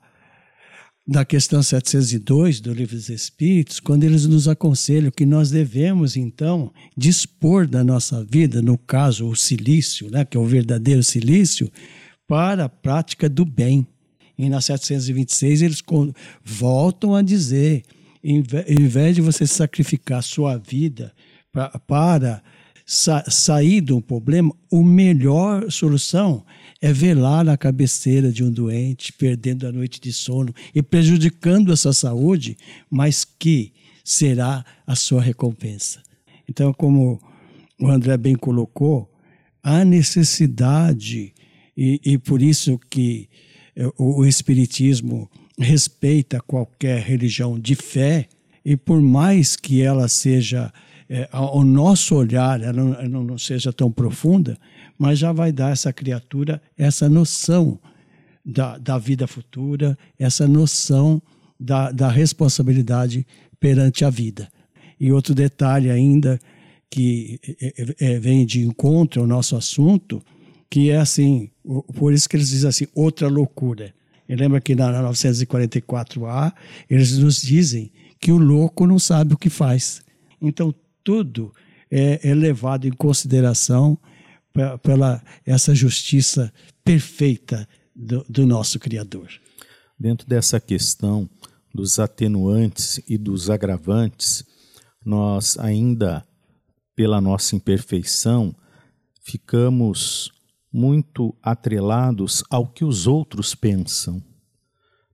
[1.10, 6.72] da questão 702 do Livro dos Espíritos, quando eles nos aconselham que nós devemos, então,
[6.96, 11.68] dispor da nossa vida, no caso, o silício, né, que é o verdadeiro silício,
[12.28, 13.84] para a prática do bem.
[14.38, 15.82] E na 726 eles
[16.44, 17.82] voltam a dizer,
[18.22, 21.12] em vez de você sacrificar sua vida
[21.50, 22.40] pra, para
[22.86, 26.44] sa sair de um problema, a melhor solução
[26.80, 31.76] é velar na cabeceira de um doente, perdendo a noite de sono e prejudicando a
[31.76, 32.56] sua saúde,
[32.90, 33.72] mas que
[34.02, 36.02] será a sua recompensa.
[36.48, 37.20] Então, como
[37.78, 39.10] o André bem colocou,
[39.62, 41.34] há necessidade,
[41.76, 43.28] e, e por isso que
[43.76, 48.26] é, o, o Espiritismo respeita qualquer religião de fé,
[48.64, 50.72] e por mais que ela seja
[51.08, 54.56] é, o nosso olhar ela não, não seja tão profunda,
[55.00, 57.80] mas já vai dar essa criatura essa noção
[58.44, 61.22] da, da vida futura, essa noção
[61.58, 63.26] da, da responsabilidade
[63.58, 64.46] perante a vida.
[65.00, 66.38] E outro detalhe ainda
[66.90, 70.22] que é, é, vem de encontro ao nosso assunto,
[70.68, 71.50] que é assim,
[71.94, 73.94] por isso que eles dizem assim, outra loucura.
[74.28, 76.52] E lembra que na 944A
[76.90, 77.90] eles nos dizem
[78.20, 80.02] que o louco não sabe o que faz.
[80.42, 81.54] Então, tudo
[81.90, 83.98] é, é levado em consideração
[84.82, 86.52] pela essa justiça
[86.84, 89.28] perfeita do, do nosso Criador.
[89.98, 91.28] Dentro dessa questão
[91.72, 94.44] dos atenuantes e dos agravantes,
[95.04, 96.26] nós ainda,
[96.96, 98.54] pela nossa imperfeição,
[99.22, 100.32] ficamos
[100.72, 104.22] muito atrelados ao que os outros pensam.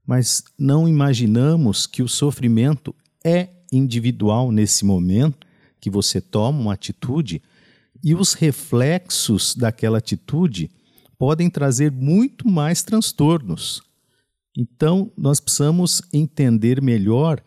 [0.05, 5.45] Mas não imaginamos que o sofrimento é individual nesse momento
[5.79, 7.41] que você toma uma atitude
[8.03, 10.69] e os reflexos daquela atitude
[11.17, 13.81] podem trazer muito mais transtornos.
[14.55, 17.41] Então, nós precisamos entender melhor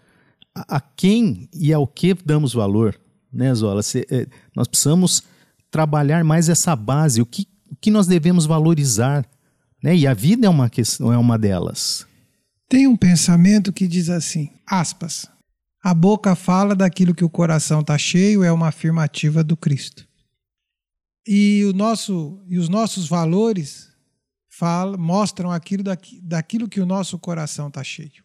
[0.54, 2.98] a, quem e ao que damos valor,
[3.32, 3.82] né, Zola?
[3.82, 5.22] Cê, é, nós precisamos
[5.70, 9.26] trabalhar mais essa base, o que, o que nós devemos valorizar,
[9.82, 9.96] né?
[9.96, 12.06] E a vida é uma questão, é uma delas.
[12.68, 15.26] Tem um pensamento que diz assim, aspas,
[15.82, 20.06] a boca fala daquilo que o coração está cheio, é uma afirmativa do Cristo.
[21.26, 23.90] E, o nosso, e os nossos valores
[24.98, 28.24] mostram aquilo, daqui, daquilo que o nosso coração está cheio.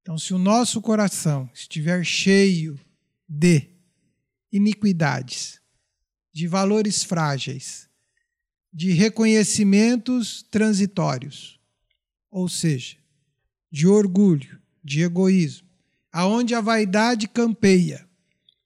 [0.00, 2.78] Então, se o nosso coração estiver cheio
[3.28, 3.68] de
[4.50, 5.60] iniquidades,
[6.32, 7.88] de valores frágeis,
[8.72, 11.60] de reconhecimentos transitórios,
[12.30, 12.96] ou seja,
[13.70, 15.68] de orgulho, de egoísmo,
[16.10, 18.06] aonde a vaidade campeia,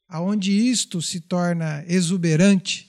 [0.09, 2.86] aonde isto se torna exuberante,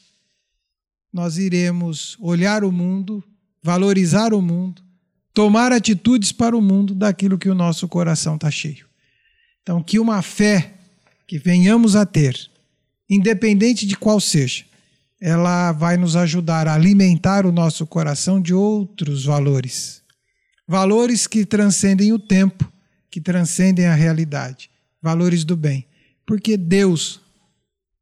[1.17, 3.23] nós iremos olhar o mundo,
[3.63, 4.83] valorizar o mundo,
[5.33, 8.85] tomar atitudes para o mundo daquilo que o nosso coração está cheio.
[9.63, 10.75] Então, que uma fé
[11.25, 12.39] que venhamos a ter,
[13.09, 14.63] independente de qual seja,
[15.19, 20.03] ela vai nos ajudar a alimentar o nosso coração de outros valores.
[20.67, 22.71] Valores que transcendem o tempo,
[23.09, 24.69] que transcendem a realidade,
[25.01, 25.87] valores do bem.
[26.27, 27.19] Porque Deus,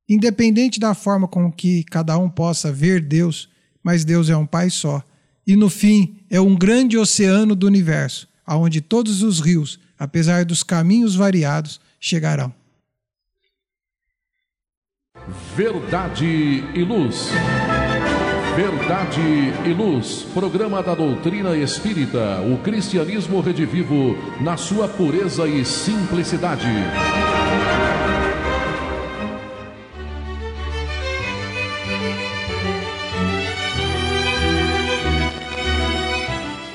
[0.08, 3.50] independente da forma com que cada um possa ver Deus,
[3.84, 5.04] mas Deus é um Pai só.
[5.46, 10.64] E no fim, é um grande oceano do universo, aonde todos os rios, apesar dos
[10.64, 12.54] caminhos variados, chegarão.
[15.56, 16.26] Verdade
[16.74, 17.30] e luz.
[18.56, 19.20] Verdade
[19.66, 26.70] e Luz, programa da doutrina espírita, o cristianismo redivivo na sua pureza e simplicidade.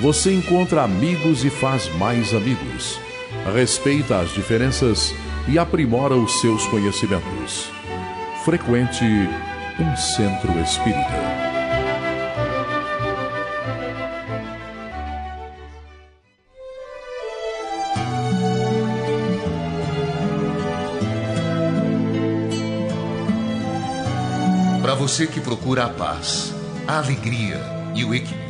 [0.00, 2.98] você encontra amigos e faz mais amigos.
[3.54, 5.14] Respeita as diferenças
[5.46, 7.70] e aprimora os seus conhecimentos.
[8.44, 9.04] Frequente
[9.78, 11.50] um centro espírita.
[24.80, 26.54] Para você que procura a paz,
[26.88, 27.60] a alegria
[27.94, 28.49] e o equilíbrio,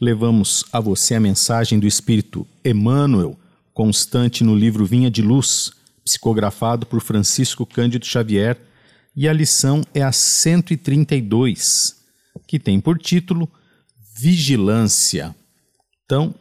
[0.00, 3.38] levamos a você a mensagem do Espírito Emmanuel,
[3.72, 5.72] constante no livro Vinha de Luz,
[6.04, 8.60] psicografado por Francisco Cândido Xavier,
[9.14, 11.96] e a lição é a 132,
[12.46, 13.48] que tem por título
[14.18, 15.34] Vigilância.
[16.04, 16.34] Então,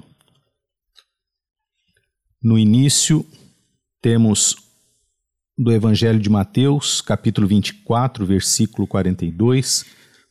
[2.41, 3.25] no início,
[4.01, 4.55] temos
[5.57, 9.85] do Evangelho de Mateus, capítulo 24, versículo 42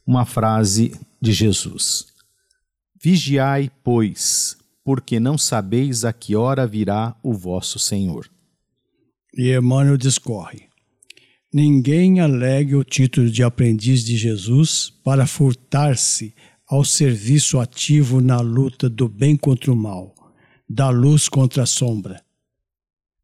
[0.07, 2.14] uma frase de Jesus:
[3.05, 8.31] Vigiai, pois, porque não sabeis a que hora virá o vosso Senhor.
[9.37, 10.69] E Emmanuel discorre:
[11.53, 16.35] Ninguém alegue o título de aprendiz de Jesus para furtar-se
[16.67, 20.15] ao serviço ativo na luta do bem contra o mal,
[20.67, 22.25] da luz contra a sombra.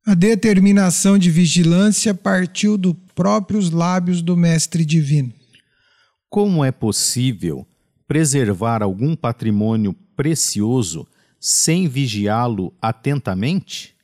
[0.04, 5.32] A determinação de vigilância partiu dos próprios lábios do Mestre Divino.
[6.28, 7.66] Como é possível
[8.10, 11.06] preservar algum patrimônio precioso
[11.38, 13.94] sem vigiá-lo atentamente?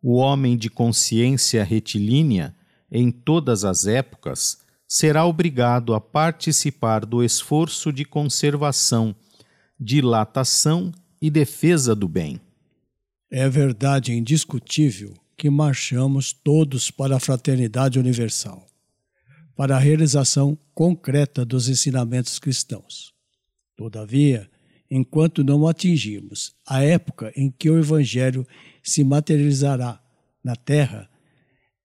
[0.00, 2.54] O homem de consciência retilínea,
[2.88, 9.12] em todas as épocas, será obrigado a participar do esforço de conservação,
[9.76, 12.40] dilatação e defesa do bem.
[13.28, 18.64] É verdade indiscutível que marchamos todos para a fraternidade universal
[19.56, 23.15] para a realização concreta dos ensinamentos cristãos.
[23.76, 24.50] Todavia,
[24.90, 28.46] enquanto não atingirmos a época em que o Evangelho
[28.82, 30.02] se materializará
[30.42, 31.10] na terra,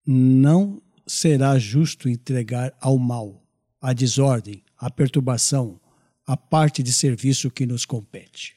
[0.05, 3.43] não será justo entregar ao mal,
[3.81, 5.79] à desordem, à perturbação,
[6.25, 8.55] a parte de serviço que nos compete.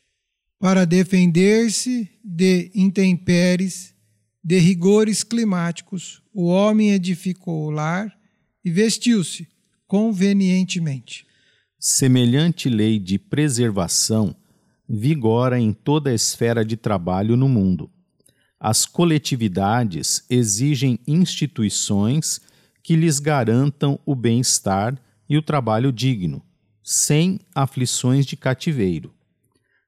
[0.58, 3.94] Para defender-se de intempéries,
[4.42, 8.16] de rigores climáticos, o homem edificou o lar
[8.64, 9.48] e vestiu-se
[9.86, 11.26] convenientemente.
[11.86, 14.34] Semelhante lei de preservação
[14.88, 17.90] vigora em toda a esfera de trabalho no mundo.
[18.58, 22.40] As coletividades exigem instituições
[22.82, 26.42] que lhes garantam o bem-estar e o trabalho digno,
[26.82, 29.12] sem aflições de cativeiro.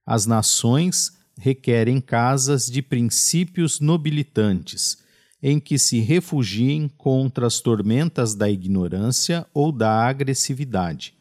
[0.05, 4.99] As nações requerem casas de princípios nobilitantes
[5.43, 11.16] em que se refugiem contra as tormentas da ignorância ou da agressividade,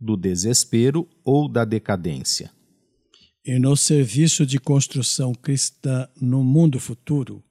[0.00, 2.50] do desespero ou da decadência.
[3.44, 7.42] E no serviço de construção cristã no mundo futuro,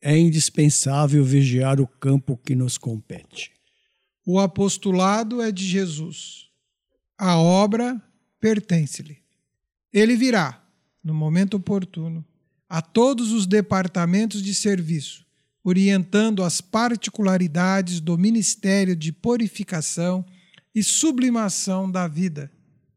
[0.00, 3.52] é indispensável vigiar o campo que nos compete.
[4.26, 6.48] O apostolado é de Jesus.
[7.16, 8.00] A obra
[8.40, 9.18] pertence-lhe.
[9.92, 10.62] Ele virá,
[11.02, 12.24] no momento oportuno,
[12.68, 15.24] a todos os departamentos de serviço
[15.64, 20.24] orientando as particularidades do ministério de purificação
[20.74, 22.50] e sublimação da vida.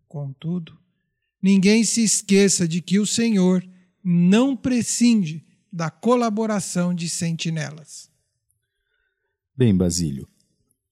[0.08, 0.78] Contudo,
[1.42, 3.68] ninguém se esqueça de que o Senhor
[4.04, 8.10] não prescinde da colaboração de sentinelas.
[9.56, 10.28] Bem, Basílio,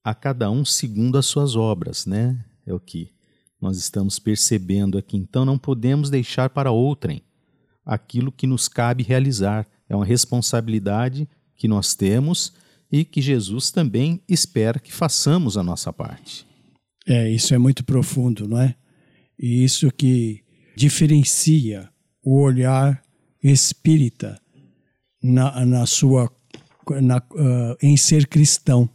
[0.03, 2.43] a cada um segundo as suas obras, né?
[2.65, 3.11] É o que
[3.59, 5.17] nós estamos percebendo aqui.
[5.17, 7.21] Então não podemos deixar para outrem
[7.85, 9.67] aquilo que nos cabe realizar.
[9.87, 12.53] É uma responsabilidade que nós temos
[12.91, 16.45] e que Jesus também espera que façamos a nossa parte.
[17.07, 18.75] É, isso é muito profundo, não é?
[19.37, 20.43] E isso que
[20.75, 21.89] diferencia
[22.23, 23.01] o olhar
[23.43, 24.39] espírita
[25.21, 26.31] na, na sua
[27.01, 28.89] na, uh, em ser cristão,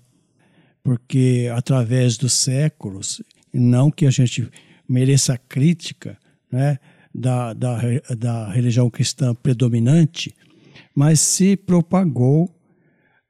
[0.82, 4.48] porque através dos séculos, não que a gente
[4.88, 6.16] mereça crítica,
[6.50, 6.78] né,
[7.14, 7.78] da, da,
[8.16, 10.34] da religião cristã predominante,
[10.94, 12.52] mas se propagou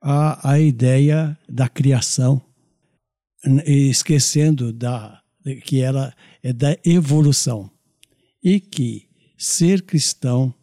[0.00, 2.40] a, a ideia da criação,
[3.64, 5.20] esquecendo da,
[5.64, 7.70] que ela é da evolução.
[8.42, 10.54] E que ser cristão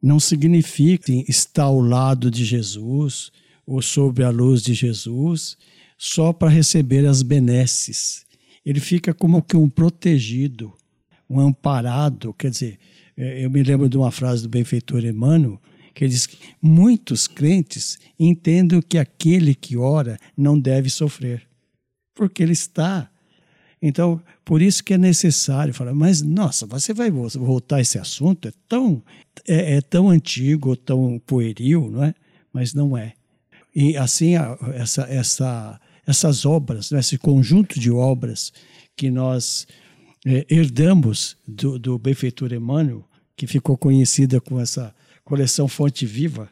[0.00, 3.30] não significa estar ao lado de Jesus
[3.66, 5.56] ou sob a luz de Jesus
[5.96, 8.24] só para receber as benesses.
[8.64, 10.72] Ele fica como que um protegido,
[11.28, 12.32] um amparado.
[12.34, 12.78] Quer dizer,
[13.16, 15.60] é, eu me lembro de uma frase do benfeitor Emmanuel,
[15.92, 21.47] que ele diz que muitos crentes entendem que aquele que ora não deve sofrer,
[22.18, 23.08] porque ele está
[23.80, 28.48] Então, por isso que é necessário falar, mas nossa, você vai voltar esse assunto?
[28.48, 29.00] É tão,
[29.46, 32.12] é, é tão antigo, tão pueril, não é?
[32.52, 33.12] Mas não é.
[33.72, 34.32] E assim,
[34.74, 38.52] essa, essa, essas obras, né, esse conjunto de obras
[38.96, 39.68] que nós
[40.26, 44.92] é, herdamos do, do benfeitor Emmanuel, que ficou conhecida com essa
[45.24, 46.50] coleção Fonte Viva,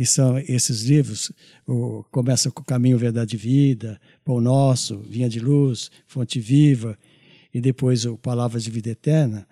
[0.00, 1.30] que são esses livros,
[1.66, 6.98] o, começa com Caminho, Verdade e Vida, Pão Nosso, Vinha de Luz, Fonte Viva,
[7.52, 9.46] e depois o Palavras de Vida Eterna,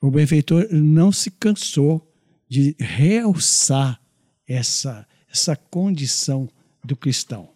[0.00, 2.12] o benfeitor não se cansou
[2.48, 4.00] de realçar
[4.48, 6.48] essa, essa condição
[6.84, 7.50] do cristão.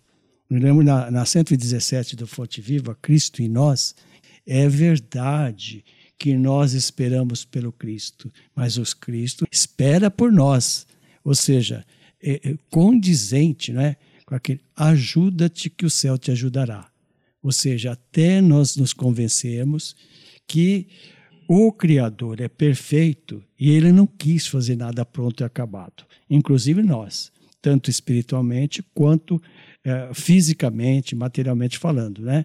[0.48, 3.96] Me lembro na, na 117 do Fonte Viva, Cristo em nós,
[4.46, 5.84] é verdade
[6.16, 10.86] que nós esperamos pelo Cristo, mas o Cristo espera por nós.
[11.24, 11.84] Ou seja,
[12.22, 13.96] é, é condizente não é?
[14.26, 16.90] com aquele ajuda-te que o céu te ajudará.
[17.42, 19.96] Ou seja, até nós nos convencermos
[20.46, 20.86] que
[21.48, 27.32] o Criador é perfeito e ele não quis fazer nada pronto e acabado, inclusive nós,
[27.62, 29.40] tanto espiritualmente quanto
[29.82, 32.44] é, fisicamente, materialmente falando, né?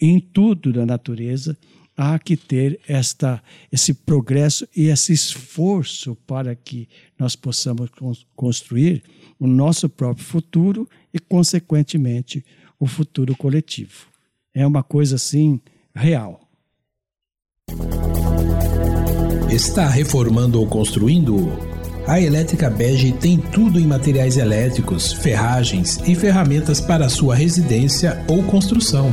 [0.00, 1.56] Em tudo da natureza
[1.98, 3.42] há que ter esta,
[3.72, 6.88] esse progresso e esse esforço para que
[7.18, 7.90] nós possamos
[8.36, 9.02] construir
[9.36, 12.44] o nosso próprio futuro e, consequentemente,
[12.78, 14.06] o futuro coletivo.
[14.54, 15.60] É uma coisa assim
[15.92, 16.40] real.
[19.50, 21.48] Está reformando ou construindo?
[22.06, 28.42] A Elétrica Bege tem tudo em materiais elétricos, ferragens e ferramentas para sua residência ou
[28.44, 29.12] construção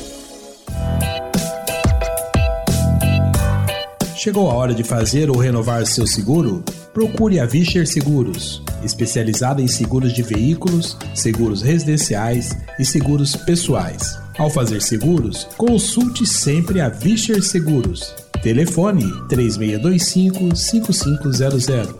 [4.16, 6.64] Chegou a hora de fazer ou renovar seu seguro?
[6.92, 14.18] Procure a Vischer Seguros, especializada em seguros de veículos, seguros residenciais e seguros pessoais.
[14.36, 18.12] Ao fazer seguros, consulte sempre a Vischer Seguros.
[18.42, 21.94] Telefone 3625 5500.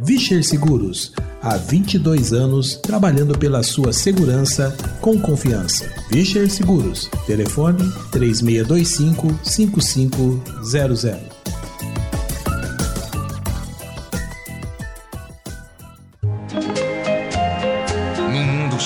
[0.00, 1.12] Vischer Seguros
[1.44, 5.92] há 22 anos trabalhando pela sua segurança com confiança.
[6.10, 7.10] Vischer Seguros.
[7.26, 11.34] Telefone 3625 5500.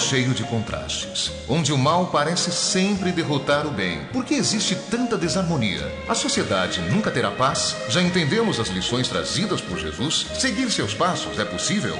[0.08, 4.06] cheio de contrastes, onde o mal parece sempre derrotar o bem.
[4.06, 5.86] Por que existe tanta desarmonia?
[6.08, 7.76] A sociedade nunca terá paz?
[7.90, 10.26] Já entendemos as lições trazidas por Jesus?
[10.38, 11.98] Seguir seus passos é possível?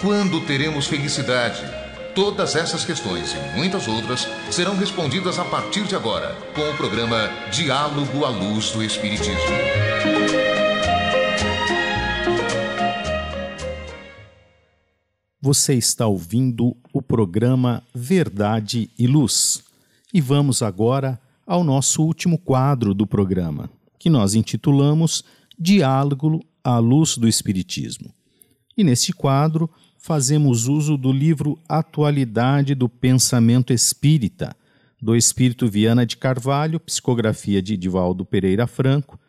[0.00, 1.60] Quando teremos felicidade?
[2.14, 7.28] Todas essas questões e muitas outras serão respondidas a partir de agora, com o programa
[7.52, 9.34] Diálogo à Luz do Espiritismo.
[15.38, 19.62] Você está ouvindo o programa Verdade e Luz.
[20.14, 25.22] E vamos agora ao nosso último quadro do programa, que nós intitulamos
[25.58, 28.14] Diálogo à Luz do Espiritismo.
[28.74, 29.68] E neste quadro
[30.00, 34.56] fazemos uso do livro Atualidade do Pensamento Espírita,
[35.00, 39.20] do Espírito Viana de Carvalho, psicografia de Divaldo Pereira Franco.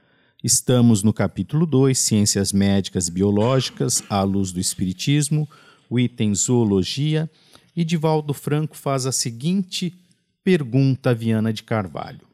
[0.41, 5.47] Estamos no capítulo 2, Ciências Médicas e Biológicas, à luz do Espiritismo,
[5.89, 7.30] o item Zoologia,
[7.76, 9.93] e Divaldo Franco faz a seguinte
[10.41, 12.26] pergunta a Viana de Carvalho.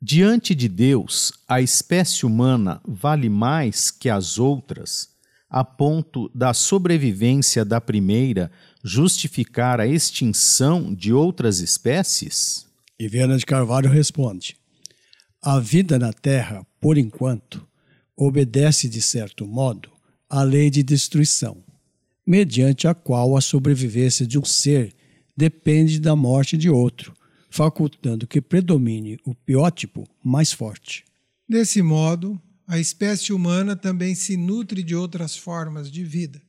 [0.00, 5.15] Diante de Deus, a espécie humana vale mais que as outras?
[5.48, 8.50] A ponto da sobrevivência da primeira
[8.82, 12.66] justificar a extinção de outras espécies?
[12.98, 14.56] E Viana de Carvalho responde:
[15.42, 17.66] A vida na Terra, por enquanto,
[18.16, 19.90] obedece de certo modo
[20.28, 21.62] à lei de destruição,
[22.26, 24.94] mediante a qual a sobrevivência de um ser
[25.36, 27.14] depende da morte de outro,
[27.50, 31.04] facultando que predomine o biótipo mais forte.
[31.48, 36.42] Desse modo, a espécie humana também se nutre de outras formas de vida,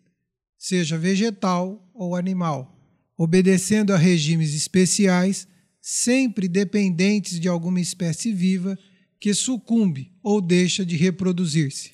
[0.58, 2.76] seja vegetal ou animal,
[3.18, 5.48] obedecendo a regimes especiais,
[5.82, 8.78] sempre dependentes de alguma espécie viva
[9.20, 11.92] que sucumbe ou deixa de reproduzir-se.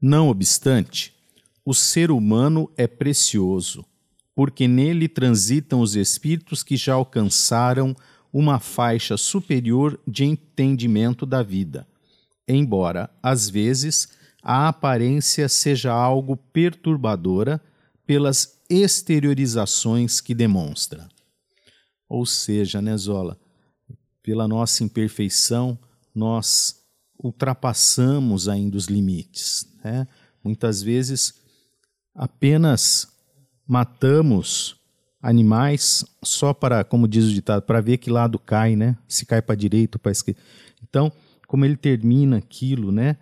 [0.00, 1.14] Não obstante,
[1.64, 3.84] o ser humano é precioso,
[4.34, 7.94] porque nele transitam os espíritos que já alcançaram
[8.32, 11.86] uma faixa superior de entendimento da vida,
[12.46, 14.08] embora, às vezes,
[14.42, 17.60] a aparência seja algo perturbadora
[18.06, 21.08] pelas exteriorizações que demonstra.
[22.08, 23.38] Ou seja, né, Zola,
[24.22, 25.78] pela nossa imperfeição,
[26.14, 26.82] nós
[27.18, 29.66] ultrapassamos ainda os limites.
[29.82, 30.06] Né?
[30.42, 31.34] Muitas vezes
[32.14, 33.08] apenas
[33.66, 34.76] matamos
[35.22, 38.98] animais só para, como diz o ditado, para ver que lado cai, né?
[39.06, 40.40] Se cai para direita ou para esquerda.
[40.82, 41.12] Então,
[41.52, 43.18] como ele termina aquilo, né?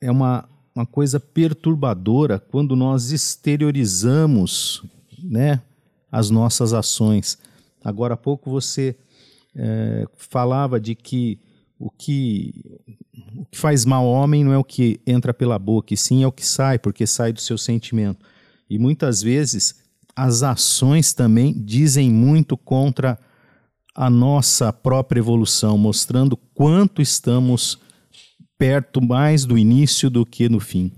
[0.00, 4.82] É uma, uma coisa perturbadora quando nós exteriorizamos,
[5.22, 5.62] né?
[6.10, 7.38] As nossas ações.
[7.84, 8.96] Agora há pouco você
[9.54, 11.38] é, falava de que
[11.78, 12.52] o que
[13.38, 16.24] o que faz mal ao homem não é o que entra pela boca, e sim
[16.24, 18.26] é o que sai, porque sai do seu sentimento.
[18.68, 19.76] E muitas vezes
[20.16, 23.16] as ações também dizem muito contra
[23.96, 27.80] a nossa própria evolução, mostrando quanto estamos
[28.58, 30.92] perto mais do início do que no fim.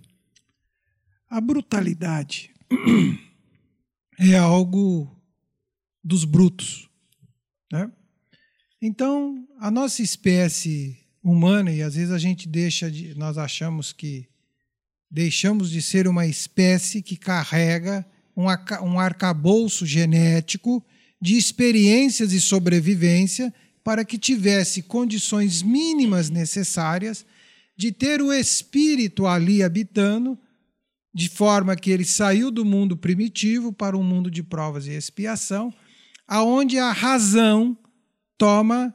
[1.31, 2.51] A brutalidade
[4.19, 5.17] é algo
[6.03, 6.89] dos brutos.
[7.73, 7.89] Né?
[8.83, 13.15] Então, a nossa espécie humana, e às vezes a gente deixa de.
[13.15, 14.27] Nós achamos que
[15.09, 18.05] deixamos de ser uma espécie que carrega
[18.37, 20.85] um arcabouço genético
[21.21, 23.53] de experiências e sobrevivência
[23.83, 27.25] para que tivesse condições mínimas necessárias
[27.77, 30.39] de ter o espírito ali habitando,
[31.15, 35.73] de forma que ele saiu do mundo primitivo para um mundo de provas e expiação,
[36.27, 37.77] aonde a razão
[38.37, 38.95] toma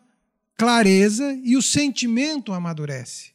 [0.55, 3.32] clareza e o sentimento amadurece.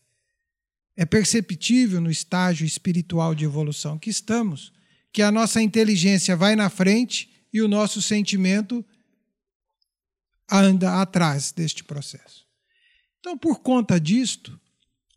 [0.97, 4.73] É perceptível no estágio espiritual de evolução que estamos
[5.13, 8.85] que a nossa inteligência vai na frente e o nosso sentimento
[10.51, 12.47] anda atrás deste processo.
[13.21, 14.59] Então, por conta disto,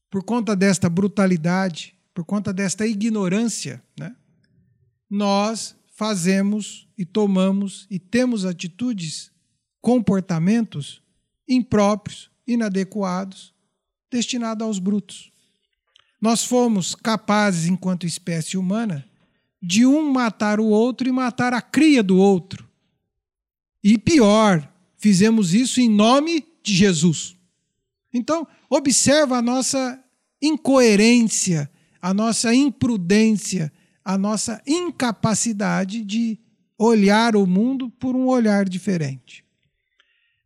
[0.09, 4.15] por conta desta brutalidade, por conta desta ignorância, né,
[5.09, 9.32] nós fazemos e tomamos e temos atitudes,
[9.79, 11.01] comportamentos
[11.47, 13.53] impróprios, inadequados,
[14.09, 15.32] destinados aos brutos.
[16.19, 19.07] Nós fomos capazes, enquanto espécie humana,
[19.62, 22.68] de um matar o outro e matar a cria do outro.
[23.84, 27.36] E pior, fizemos isso em nome de Jesus.
[28.14, 30.03] Então, observa a nossa
[30.41, 31.70] incoerência,
[32.01, 33.72] a nossa imprudência,
[34.03, 36.39] a nossa incapacidade de
[36.78, 39.45] olhar o mundo por um olhar diferente.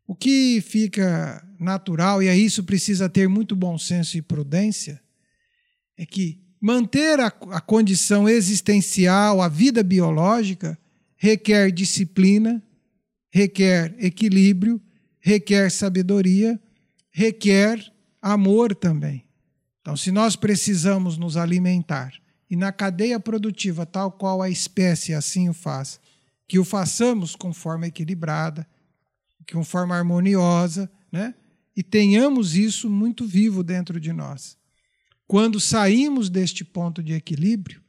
[0.06, 5.02] O que fica natural, e a isso precisa ter muito bom senso e prudência,
[5.98, 10.76] é que Manter a, a condição existencial, a vida biológica,
[11.16, 12.60] requer disciplina,
[13.30, 14.82] requer equilíbrio,
[15.20, 16.60] requer sabedoria,
[17.12, 17.86] requer
[18.20, 19.24] amor também.
[19.80, 22.12] Então, se nós precisamos nos alimentar
[22.50, 26.00] e na cadeia produtiva, tal qual a espécie assim o faz,
[26.48, 28.68] que o façamos com forma equilibrada,
[29.54, 31.36] com forma harmoniosa, né?
[31.78, 34.58] e tenhamos isso muito vivo dentro de nós.
[35.28, 37.82] Quando saímos deste ponto de equilíbrio,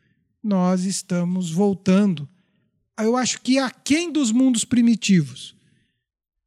[0.43, 2.28] nós estamos voltando.
[2.99, 5.55] Eu acho que aquém dos mundos primitivos.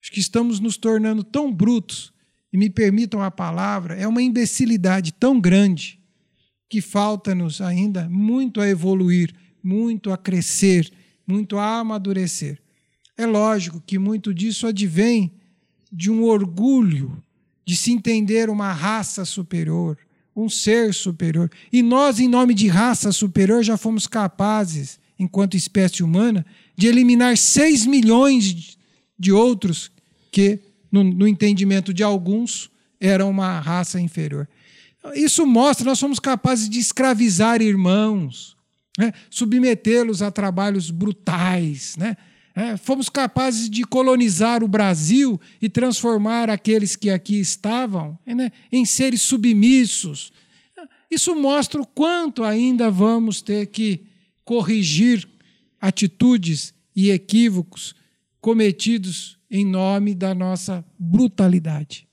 [0.01, 2.13] Acho que estamos nos tornando tão brutos,
[2.51, 5.99] e me permitam a palavra, é uma imbecilidade tão grande
[6.67, 9.33] que falta-nos ainda muito a evoluir,
[9.63, 10.91] muito a crescer,
[11.27, 12.59] muito a amadurecer.
[13.17, 15.31] É lógico que muito disso advém
[15.91, 17.21] de um orgulho
[17.65, 19.97] de se entender uma raça superior,
[20.43, 21.49] um ser superior.
[21.71, 27.37] E nós, em nome de raça superior, já fomos capazes, enquanto espécie humana, de eliminar
[27.37, 28.77] 6 milhões
[29.17, 29.91] de outros
[30.31, 30.59] que,
[30.91, 34.47] no, no entendimento de alguns, eram uma raça inferior.
[35.15, 38.55] Isso mostra que nós somos capazes de escravizar irmãos,
[38.97, 39.13] né?
[39.29, 42.17] submetê-los a trabalhos brutais, né?
[42.55, 48.85] É, fomos capazes de colonizar o Brasil e transformar aqueles que aqui estavam né, em
[48.85, 50.31] seres submissos.
[51.09, 54.03] Isso mostra o quanto ainda vamos ter que
[54.43, 55.27] corrigir
[55.79, 57.95] atitudes e equívocos
[58.41, 62.08] cometidos em nome da nossa brutalidade.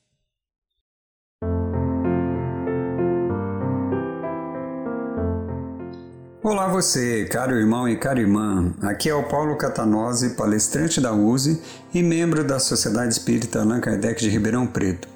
[6.47, 8.73] Olá você, caro irmão e cara irmã.
[8.83, 11.61] Aqui é o Paulo Catanose, palestrante da USE
[11.93, 15.09] e membro da Sociedade Espírita Allan Kardec de Ribeirão Preto.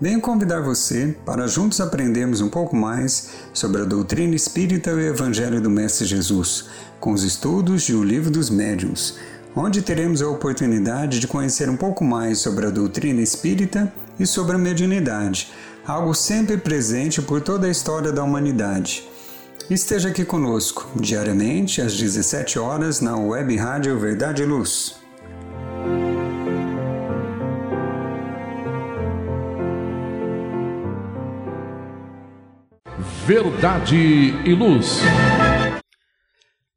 [0.00, 5.00] Venho convidar você para juntos aprendermos um pouco mais sobre a doutrina espírita e o
[5.00, 9.18] Evangelho do Mestre Jesus, com os estudos de O Livro dos Médiuns,
[9.54, 14.56] onde teremos a oportunidade de conhecer um pouco mais sobre a doutrina espírita e sobre
[14.56, 15.52] a mediunidade,
[15.86, 19.06] algo sempre presente por toda a história da humanidade.
[19.70, 24.98] Esteja aqui conosco, diariamente às 17 horas na Web Rádio Verdade e Luz.
[33.26, 35.00] Verdade e Luz.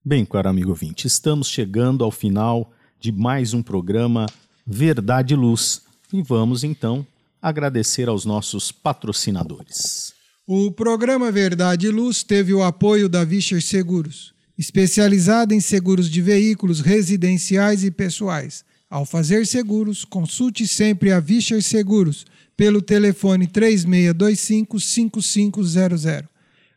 [0.03, 4.25] Bem, caro amigo ouvinte, estamos chegando ao final de mais um programa
[4.67, 5.81] Verdade e Luz
[6.11, 7.07] e vamos então
[7.41, 10.19] agradecer aos nossos patrocinadores.
[10.47, 16.21] O programa Verdade e Luz teve o apoio da Vischer Seguros, especializada em seguros de
[16.21, 18.63] veículos residenciais e pessoais.
[18.89, 22.25] Ao fazer seguros, consulte sempre a Vischer Seguros
[22.57, 26.31] pelo telefone 3625 5500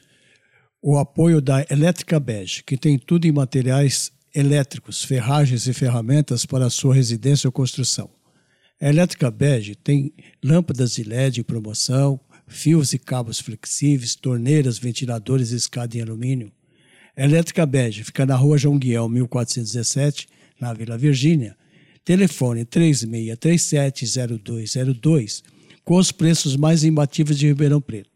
[0.87, 6.67] o apoio da Elétrica Bege, que tem tudo em materiais elétricos, ferragens e ferramentas para
[6.67, 8.11] a sua residência ou construção.
[8.79, 10.13] A Elétrica Bege tem
[10.45, 16.53] lâmpadas de LED em promoção, fios e cabos flexíveis, torneiras, ventiladores e escada em alumínio,
[17.17, 20.27] Elétrica Bege fica na rua João Guiel, 1417,
[20.61, 21.57] na Vila Virgínia.
[22.05, 25.45] Telefone 3637-0202,
[25.85, 28.14] com os preços mais imbatíveis de Ribeirão Preto.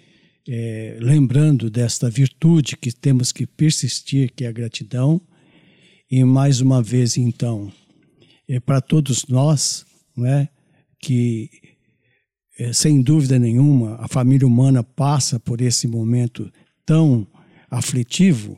[0.47, 5.21] é, lembrando desta virtude que temos que persistir, que é a gratidão.
[6.09, 7.71] E mais uma vez, então,
[8.57, 9.85] para todos nós,
[10.15, 10.47] né,
[10.99, 11.49] que
[12.57, 16.51] é, sem dúvida nenhuma a família humana passa por esse momento
[16.85, 17.27] tão
[17.69, 18.57] aflitivo,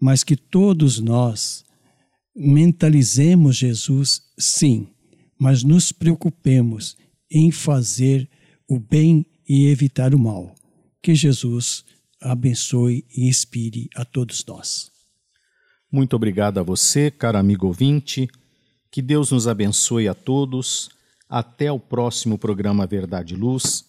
[0.00, 1.64] mas que todos nós
[2.34, 4.88] mentalizemos Jesus, sim,
[5.38, 6.96] mas nos preocupemos
[7.30, 8.28] em fazer
[8.68, 10.54] o bem e evitar o mal.
[11.02, 11.84] Que Jesus
[12.20, 14.90] abençoe e inspire a todos nós.
[15.90, 18.28] Muito obrigado a você, caro amigo ouvinte.
[18.96, 20.88] Que Deus nos abençoe a todos.
[21.28, 23.84] Até o próximo programa Verdade e Luz,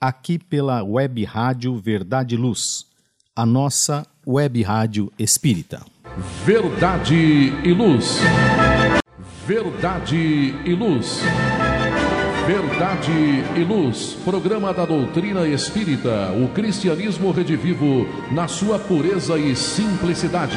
[0.00, 2.86] aqui pela Web Rádio Verdade e Luz,
[3.36, 5.84] a nossa web rádio espírita.
[6.46, 8.16] Verdade e Luz.
[9.46, 11.18] Verdade e Luz.
[12.46, 13.12] Verdade
[13.58, 20.56] e Luz, programa da doutrina espírita, o cristianismo redivivo na sua pureza e simplicidade.